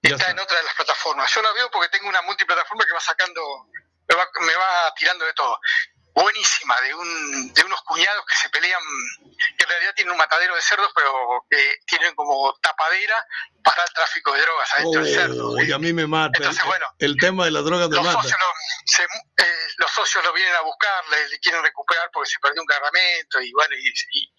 [0.01, 1.31] Está, en otra de las plataformas.
[1.33, 3.41] Yo la veo porque tengo una multiplataforma que va sacando
[4.41, 5.59] me va, tirando de todo.
[6.13, 8.81] Buenísima, de, un, de unos cuñados que se pelean,
[9.57, 13.25] que en realidad tienen un matadero de cerdos, pero que tienen como tapadera
[13.63, 15.63] para el tráfico de drogas adentro del cerdo.
[15.63, 16.37] Y a mí me mata.
[16.37, 18.21] Entonces, el, bueno, el tema de las drogas me los mata.
[18.21, 22.61] Socios lo, eh, los socios lo vienen a buscar, le, quieren recuperar porque se perdió
[22.61, 24.33] un cargamento y bueno, y,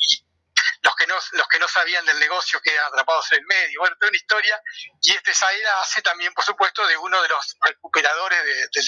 [0.83, 3.81] los que no los que no sabían del negocio quedan atrapados en el medio.
[3.81, 4.61] Bueno, toda una historia.
[5.01, 8.85] Y este Saida hace también, por supuesto, de uno de los recuperadores de, del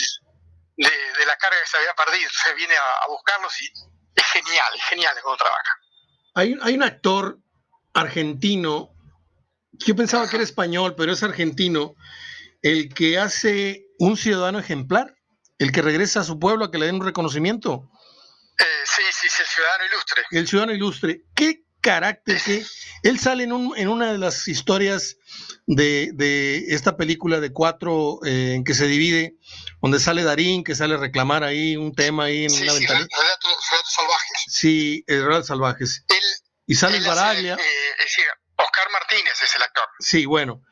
[0.76, 2.30] de, la carga que se había perdido.
[2.30, 3.66] Se viene a, buscarlos y
[4.14, 5.78] es genial, es genial cómo trabaja.
[6.34, 7.38] Hay, hay un actor
[7.92, 8.90] argentino,
[9.72, 11.94] yo pensaba que era español, pero es argentino,
[12.62, 15.14] el que hace un ciudadano ejemplar,
[15.58, 17.90] el que regresa a su pueblo a que le den un reconocimiento.
[18.58, 20.22] Eh, sí, sí, sí, el ciudadano ilustre.
[20.30, 21.22] El ciudadano ilustre.
[21.34, 22.64] ¿Qué carácter que
[23.02, 25.18] él sale en, un, en una de las historias
[25.66, 29.36] de, de esta película de cuatro eh, en que se divide,
[29.84, 32.78] donde sale Darín, que sale a reclamar ahí un tema ahí en sí, una sí,
[32.78, 33.00] ventana.
[33.00, 34.44] Relatos, salvajes.
[34.48, 36.04] Sí, el Relatos Salvajes.
[36.08, 36.24] Él,
[36.66, 37.52] y sale el Baraglia.
[37.52, 38.24] Eh, es decir,
[38.56, 39.84] Oscar Martínez es el actor.
[39.98, 40.62] Sí, bueno.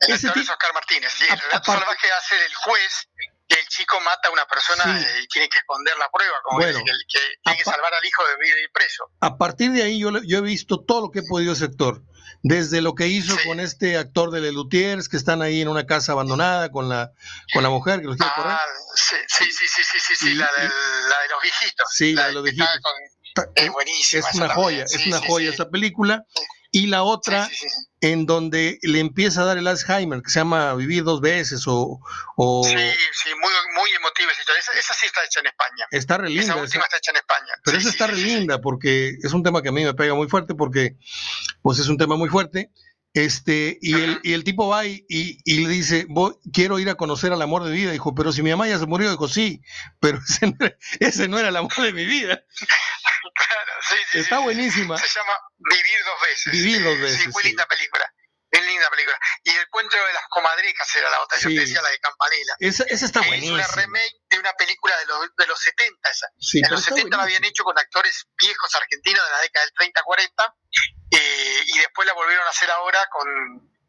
[0.00, 1.12] El actor es Oscar Martínez.
[1.12, 3.08] Sí, el Relatos Salvajes hace del juez
[3.46, 6.72] que el chico mata a una persona y tiene que esconder la prueba, como que,
[6.72, 9.10] tiene que salvar al hijo de ir preso.
[9.20, 12.02] A partir de ahí yo, yo he visto todo lo que he podido ese actor,
[12.42, 16.12] desde lo que hizo con este actor de Lelutiers, que están ahí en una casa
[16.12, 17.12] abandonada con la
[17.52, 18.60] con la mujer que los quiere ah,
[18.94, 21.88] Sí, sí, sí, sí, sí, sí, la, de, la, de, los viejitos.
[21.92, 22.80] Sí, la, de los viejitos.
[23.54, 24.28] es buenísima.
[24.28, 26.24] Es una joya, es una joya esa película
[26.74, 27.48] y la otra
[28.00, 32.00] en donde le empieza a dar el Alzheimer, que se llama Vivir dos veces o...
[32.36, 32.64] o...
[32.64, 34.72] Sí, sí, muy, muy emotiva esa.
[34.76, 35.86] Esa, sí está hecha en España.
[35.92, 36.42] Está re linda.
[36.42, 37.52] Esa última está hecha en España.
[37.64, 40.28] Pero esa está re linda porque es un tema que a mí me pega muy
[40.28, 40.96] fuerte porque
[41.62, 42.72] pues es un tema muy fuerte.
[43.12, 46.96] Este, y, el, y el tipo va y, y, le dice, Voy, quiero ir a
[46.96, 47.92] conocer al amor de vida.
[47.92, 49.62] Dijo, pero si mi mamá ya se murió, dijo, sí,
[50.00, 50.56] pero ese no,
[50.98, 52.42] ese no era el amor de mi vida.
[53.34, 54.18] Claro, sí, sí.
[54.20, 54.96] Está buenísima.
[54.96, 56.52] Se llama Vivir dos veces.
[56.52, 57.20] Vivir dos veces.
[57.20, 58.12] Sí, muy linda película.
[58.54, 59.18] Es linda película.
[59.42, 62.54] Y El Cuento de las Comadrecas era la otra, yo te decía la de Campanella.
[62.60, 63.60] Esa, esa está buenísima.
[63.60, 66.26] Es una remake de una película de los, de los 70 esa.
[66.52, 70.54] en los 70 la habían hecho con actores viejos argentinos de la década del 30-40
[71.10, 73.26] eh, y después la volvieron a hacer ahora con,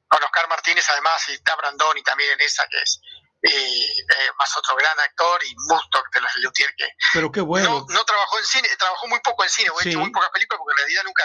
[0.08, 3.00] con Oscar Martínez además y está Brandoni también en esa que es
[3.48, 8.04] eh, más otro gran actor y Mustok de los Lutier que pero qué bueno no,
[8.04, 9.90] trabajó en cine trabajó muy poco en cine sí.
[9.90, 11.24] hecho muy pocas películas porque en realidad nunca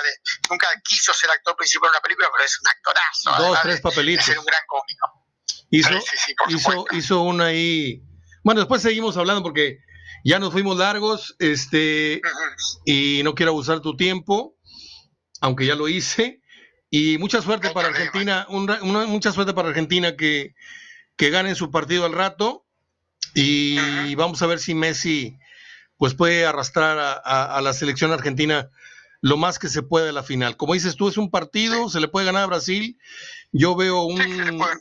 [0.50, 4.26] nunca quiso ser actor principal en una película pero es un actorazo dos tres papelitos
[4.26, 5.26] de ser un gran cómico
[5.70, 8.02] hizo sí, hizo, hizo una ahí
[8.44, 9.78] bueno después seguimos hablando porque
[10.24, 12.82] ya nos fuimos largos este uh -huh.
[12.84, 14.56] y no quiero abusar tu tiempo
[15.40, 16.40] aunque ya lo hice
[16.90, 18.10] y mucha suerte no para problema.
[18.10, 20.54] Argentina una, una, mucha suerte para Argentina que
[21.20, 22.64] que ganen su partido al rato
[23.34, 25.36] y vamos a ver si Messi
[25.98, 28.70] pues puede arrastrar a, a, a, la selección argentina
[29.20, 30.56] lo más que se puede a la final.
[30.56, 32.98] Como dices tú, es un partido, se le puede ganar a Brasil.
[33.52, 34.18] Yo veo un,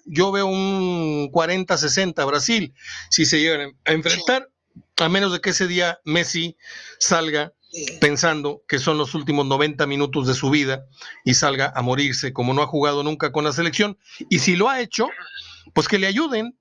[0.05, 2.73] yo veo un 40-60 a Brasil
[3.09, 4.49] si se llegan a enfrentar,
[4.95, 6.55] a menos de que ese día Messi
[6.99, 7.51] salga
[7.99, 10.85] pensando que son los últimos 90 minutos de su vida
[11.25, 13.97] y salga a morirse, como no ha jugado nunca con la selección.
[14.29, 15.09] Y si lo ha hecho,
[15.73, 16.57] pues que le ayuden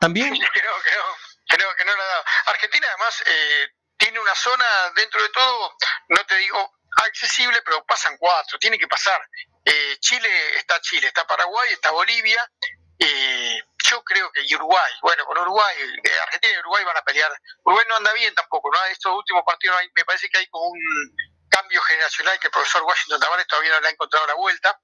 [0.00, 0.30] también.
[0.52, 1.04] Creo, creo,
[1.48, 2.24] creo que no le ha dado.
[2.46, 4.64] Argentina además eh, tiene una zona
[4.96, 5.76] dentro de todo,
[6.08, 6.72] no te digo
[7.06, 9.20] accesible, pero pasan cuatro, tiene que pasar.
[9.64, 10.28] Eh, Chile
[10.58, 12.48] está Chile, está Paraguay, está Bolivia,
[12.98, 17.30] eh, yo creo que Uruguay, bueno, con Uruguay, eh, Argentina y Uruguay van a pelear.
[17.64, 18.84] Uruguay no anda bien tampoco, ¿no?
[18.86, 20.80] Estos últimos partidos me parece que hay como un
[21.48, 24.80] cambio generacional que el profesor Washington Tavares todavía no le ha encontrado la vuelta.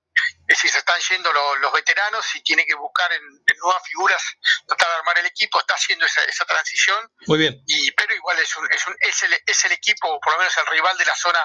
[0.46, 3.22] Es decir, se están yendo los, veteranos y tiene que buscar en,
[3.58, 4.22] nuevas figuras,
[4.66, 6.98] tratar de armar el equipo, está haciendo esa, esa transición.
[7.26, 7.62] Muy bien.
[7.66, 10.56] Y, pero igual es, un, es, un, es, el, es el equipo, por lo menos
[10.58, 11.38] el rival de la zona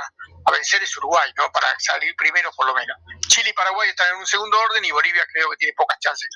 [0.45, 1.51] a vencer es Uruguay, ¿no?
[1.51, 2.97] Para salir primero por lo menos.
[3.27, 6.29] Chile y Paraguay están en un segundo orden y Bolivia creo que tiene pocas chances.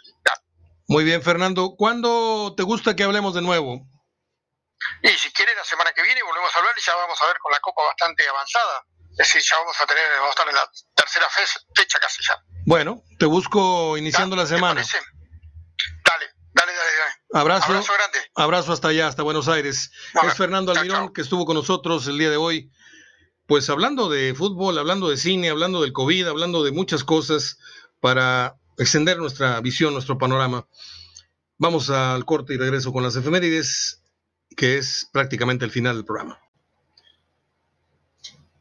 [0.87, 1.75] Muy bien, Fernando.
[1.77, 3.85] ¿Cuándo te gusta que hablemos de nuevo?
[5.03, 7.37] Y si quiere la semana que viene volvemos a hablar y ya vamos a ver
[7.37, 8.85] con la Copa bastante avanzada.
[9.19, 11.27] Decir, ya vamos a tener, vamos a estar en la tercera
[11.75, 12.41] fecha casi ya.
[12.65, 14.81] Bueno, te busco iniciando la semana.
[14.81, 17.13] Dale, dale, dale, dale.
[17.33, 18.19] Abrazo, abrazo grande.
[18.33, 19.91] Abrazo hasta allá, hasta Buenos Aires.
[20.23, 22.71] es Fernando Almirón que estuvo con nosotros el día de hoy.
[23.45, 27.57] Pues hablando de fútbol, hablando de cine, hablando del COVID, hablando de muchas cosas
[27.99, 30.65] para extender nuestra visión, nuestro panorama.
[31.57, 34.01] Vamos al corte y regreso con las efemérides
[34.55, 36.39] que es prácticamente el final del programa.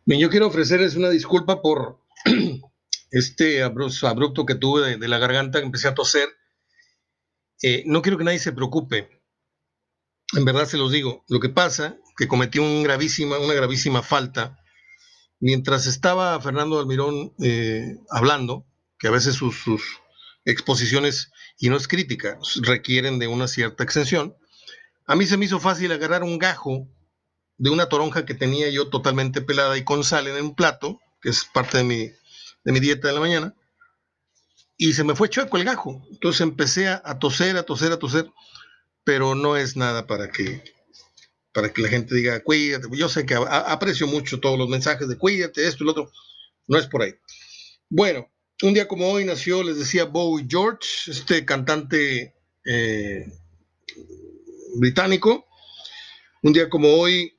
[0.09, 2.01] Bien, yo quiero ofrecerles una disculpa por
[3.11, 6.31] este abrupto que tuve de, la garganta, empecé a toser.
[7.63, 9.21] Eh, no quiero que nadie se preocupe.
[10.33, 11.27] En verdad se los digo.
[11.29, 14.59] Lo que pasa que cometí un gravísima, una gravísima falta
[15.41, 18.65] mientras estaba Fernando Almirón eh, hablando,
[18.99, 19.83] que a veces sus, sus,
[20.47, 24.35] exposiciones, y no es crítica, requieren de una cierta extensión,
[25.05, 26.89] a mí se me hizo fácil agarrar un gajo
[27.59, 31.29] de una toronja que tenía yo totalmente pelada y con sal en un plato, que
[31.31, 31.99] es parte de mi,
[32.65, 33.55] de mi dieta de la mañana,
[34.77, 36.07] y se me fue chueco el gajo.
[36.11, 38.31] Entonces empecé a, toser, a toser, a toser,
[39.03, 40.63] pero no es nada para que,
[41.53, 42.87] para que la gente diga, cuídate.
[42.93, 46.13] Yo sé que aprecio mucho todos los mensajes de cuídate, esto y lo otro.
[46.69, 47.15] No es por ahí.
[47.89, 48.31] Bueno,
[48.63, 53.33] un día como hoy nació, les decía, Bowie George, este cantante eh,
[54.77, 55.47] británico.
[56.43, 57.37] Un día como hoy,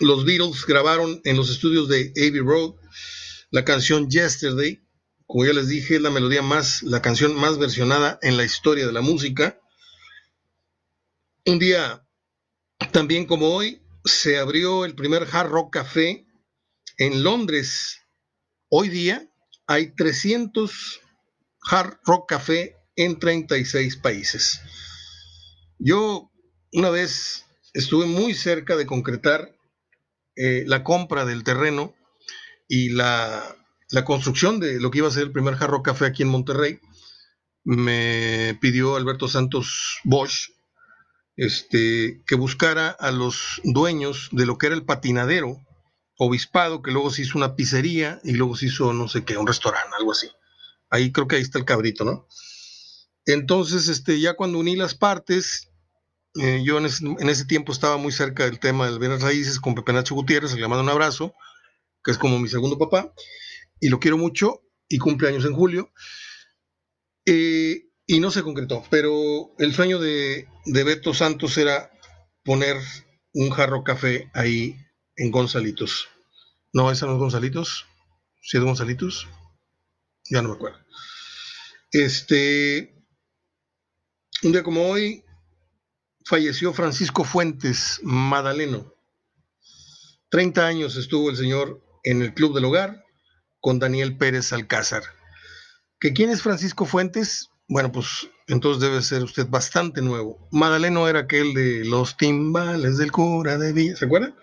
[0.00, 2.74] los Beatles grabaron en los estudios de Abbey Road
[3.50, 4.82] la canción Yesterday.
[5.26, 8.86] Como ya les dije, es la melodía más, la canción más versionada en la historia
[8.86, 9.60] de la música.
[11.44, 12.06] Un día
[12.92, 16.26] también como hoy, se abrió el primer Hard Rock Café
[16.96, 17.98] en Londres.
[18.68, 19.28] Hoy día
[19.66, 21.00] hay 300
[21.70, 24.60] Hard Rock Café en 36 países.
[25.78, 26.30] Yo
[26.72, 27.44] una vez
[27.74, 29.57] estuve muy cerca de concretar
[30.40, 31.96] eh, la compra del terreno
[32.68, 33.56] y la,
[34.04, 36.78] construcción de lo que iba a ser el primer Jarro Café aquí en Monterrey.
[37.64, 40.50] Me pidió Alberto Santos Bosch
[41.36, 45.60] este, que buscara a los dueños de lo que era el patinadero
[46.16, 49.46] obispado, que luego se hizo una pizzería y luego se hizo, no sé qué, un
[49.46, 50.28] restaurante, algo así.
[50.88, 52.28] Ahí creo que ahí está el cabrito, ¿no?
[53.26, 55.67] Entonces, este, ya cuando uní las partes,
[56.40, 59.92] eh, yo en ese, tiempo estaba muy cerca del tema del bienes raíces con Pepe
[59.92, 61.34] Nacho Gutiérrez, le mando un abrazo,
[62.04, 63.12] que es como mi segundo papá,
[63.80, 65.92] y lo quiero mucho, y cumple años en julio.
[67.26, 71.90] Eh, y no se concretó, pero el sueño de, de, Beto Santos era
[72.42, 72.76] poner
[73.34, 74.76] un jarro café ahí
[75.16, 76.08] en Gonzalitos.
[76.72, 77.86] No, esa no es Gonzalitos.
[78.40, 79.28] ¿Sí es Gonzalitos?
[80.30, 80.78] Ya no me acuerdo.
[81.90, 82.94] Este,
[84.42, 85.24] un día como hoy,
[86.28, 88.92] falleció Francisco Fuentes Madaleno.
[90.28, 93.02] 30 años estuvo el señor en el Club del Hogar
[93.60, 95.02] con Daniel Pérez Alcázar.
[95.98, 97.48] ¿Que quién es Francisco Fuentes?
[97.66, 100.46] Bueno, pues entonces debe ser usted bastante nuevo.
[100.52, 104.36] Madaleno era aquel de los timbales del cura de Villa, ¿se acuerda?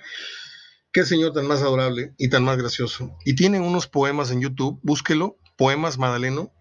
[0.91, 3.15] Qué señor tan más adorable y tan más gracioso.
[3.25, 6.51] Y tiene unos poemas en YouTube, búsquelo, Poemas Madaleno.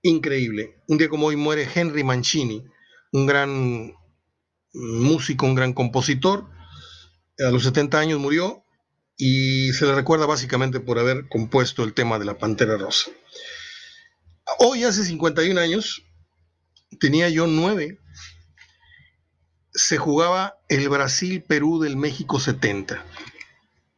[0.00, 0.82] Increíble.
[0.88, 2.64] Un día como hoy muere Henry Mancini,
[3.12, 3.94] un gran
[4.72, 6.48] músico, un gran compositor.
[7.38, 8.64] A los 70 años murió
[9.16, 13.10] y se le recuerda básicamente por haber compuesto el tema de la Pantera Rosa.
[14.58, 16.02] Hoy, hace 51 años,
[17.00, 17.98] tenía yo nueve,
[19.72, 23.04] se jugaba el Brasil-Perú del México 70.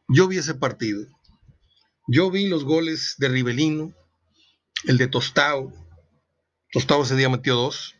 [0.07, 1.05] Yo vi ese partido.
[2.07, 3.93] Yo vi los goles de Rivelino,
[4.85, 5.71] el de Tostao.
[6.71, 7.95] Tostao ese día metió dos.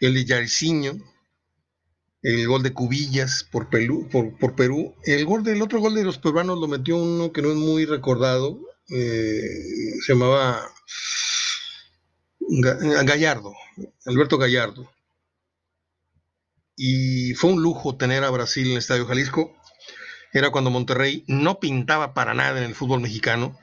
[0.00, 0.98] El de Yariciño,
[2.22, 4.94] el gol de Cubillas por, por, Perú.
[5.04, 7.84] El gol del otro gol de los peruanos lo metió uno que no es muy
[7.84, 8.58] recordado.
[8.88, 10.68] Eh, se llamaba
[12.40, 13.54] Gallardo,
[14.06, 14.90] Alberto Gallardo.
[16.76, 19.56] Y fue un lujo tener a Brasil en el Estadio Jalisco.
[20.32, 23.58] Era cuando Monterrey no pintaba para nada en el fútbol mexicano.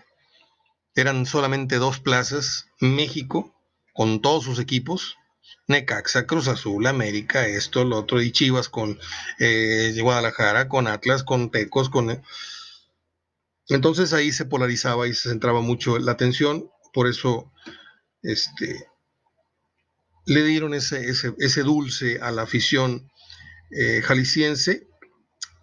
[0.95, 2.67] Eran solamente dos plazas.
[2.79, 3.53] México,
[3.93, 5.17] con todos sus equipos,
[5.67, 8.99] Necaxa, Cruz Azul, América, esto, lo otro, y Chivas con
[9.39, 12.21] eh, Guadalajara, con Atlas, con Tecos, con...
[13.69, 17.51] Entonces ahí se polarizaba y se centraba mucho la atención, por eso
[18.21, 18.87] este,
[20.25, 23.09] le dieron ese, ese, dulce a la afición
[23.71, 24.87] eh, jalisciense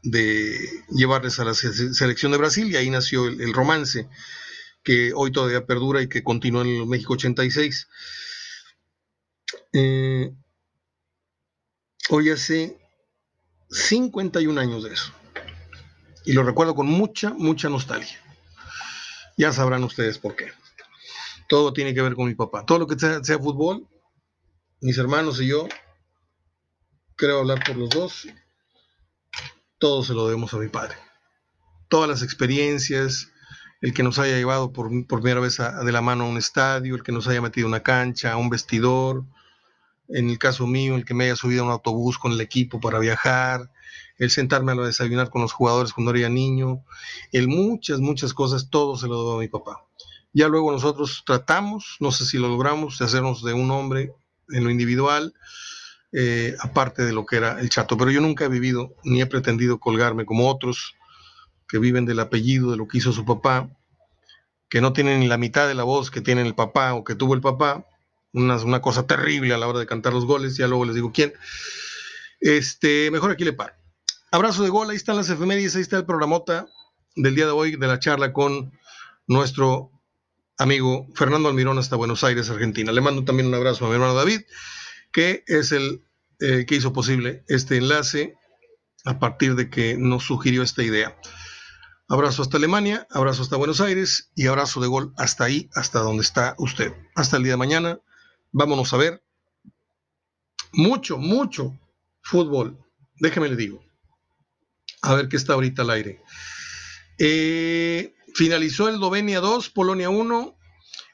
[0.03, 0.59] de
[0.91, 4.09] llevarles a la selección de Brasil y ahí nació el, romance
[4.83, 7.89] que hoy todavía perdura y que continúa en el México 86.
[9.73, 10.33] Eh,
[12.09, 12.79] hoy hace
[13.71, 15.13] 51 años de eso.
[16.25, 18.19] Y lo recuerdo con mucha, mucha nostalgia.
[19.37, 20.53] Ya sabrán ustedes por qué.
[21.49, 22.65] Todo tiene que ver con mi papá.
[22.67, 23.89] Todo lo que sea, sea fútbol,
[24.81, 25.69] mis hermanos y yo,
[27.17, 28.29] creo hablar por los dos,
[29.79, 30.95] todo se lo debemos a mi padre.
[31.89, 33.31] Todas las experiencias,
[33.81, 37.03] el que nos haya llevado por, primera vez de la mano a un estadio, el
[37.03, 39.25] que nos haya metido una cancha, a un vestidor,
[40.13, 42.81] en el caso mío, el que me haya subido a un autobús con el equipo
[42.81, 43.71] para viajar,
[44.19, 46.85] el sentarme a desayunar con los jugadores cuando era niño,
[47.33, 49.85] el muchas, muchas cosas, todo se lo debo a mi papá.
[50.33, 54.13] Ya luego nosotros tratamos, no sé si lo logramos, de hacernos de un hombre
[54.51, 55.35] en lo individual,
[56.13, 57.97] eh, aparte de lo que era el chato.
[57.97, 60.95] Pero yo nunca he vivido ni he pretendido colgarme como otros
[61.67, 63.71] que viven del apellido de lo que hizo su papá,
[64.69, 67.15] que no tienen ni la mitad de la voz que tiene el papá o que
[67.15, 67.87] tuvo el papá,
[68.33, 71.33] una, cosa terrible a la hora de cantar los goles, ya luego les digo quién.
[72.41, 73.75] Este, mejor aquí le paro.
[74.31, 76.67] Abrazo de gol, ahí están las efemérides, ahí está el programota
[77.17, 78.73] del día de hoy, de la charla con
[79.27, 79.91] nuestro
[80.59, 82.93] amigo Fernando Almirón hasta Buenos Aires, Argentina.
[82.93, 84.43] Le mando también un abrazo a mi hermano David,
[85.13, 86.05] que es el
[86.39, 88.35] eh, que hizo posible este enlace
[89.05, 91.17] a partir de que nos sugirió esta idea.
[92.09, 96.23] Abrazo hasta Alemania, abrazo hasta Buenos Aires y abrazo de gol hasta ahí, hasta donde
[96.23, 96.93] está usted.
[97.15, 98.01] Hasta el día de mañana.
[98.53, 99.23] Vámonos a ver
[100.73, 101.79] mucho, mucho
[102.23, 102.79] fútbol.
[103.17, 103.85] Déjeme le digo.
[105.03, 106.23] A ver qué está ahorita al aire.
[107.19, 110.57] Eh, finalizó el Dovenia 2, Polonia 1.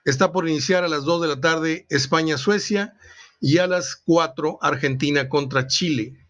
[0.04, 2.94] Está por iniciar a las 2 de la tarde España-Suecia
[3.40, 6.26] y a las 4 Argentina contra Chile.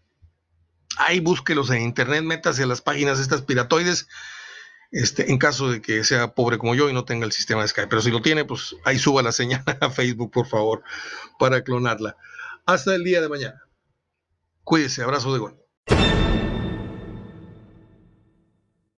[0.97, 4.07] Ahí búsquelos en internet, métase a las páginas estas piratoides
[4.91, 7.67] este, en caso de que sea pobre como yo y no tenga el sistema de
[7.67, 7.87] Skype.
[7.89, 10.83] Pero si lo tiene, pues ahí suba la señal a Facebook, por favor,
[11.39, 12.17] para clonarla.
[12.65, 13.61] Hasta el día de mañana.
[14.63, 16.16] Cuídese, abrazo de gol.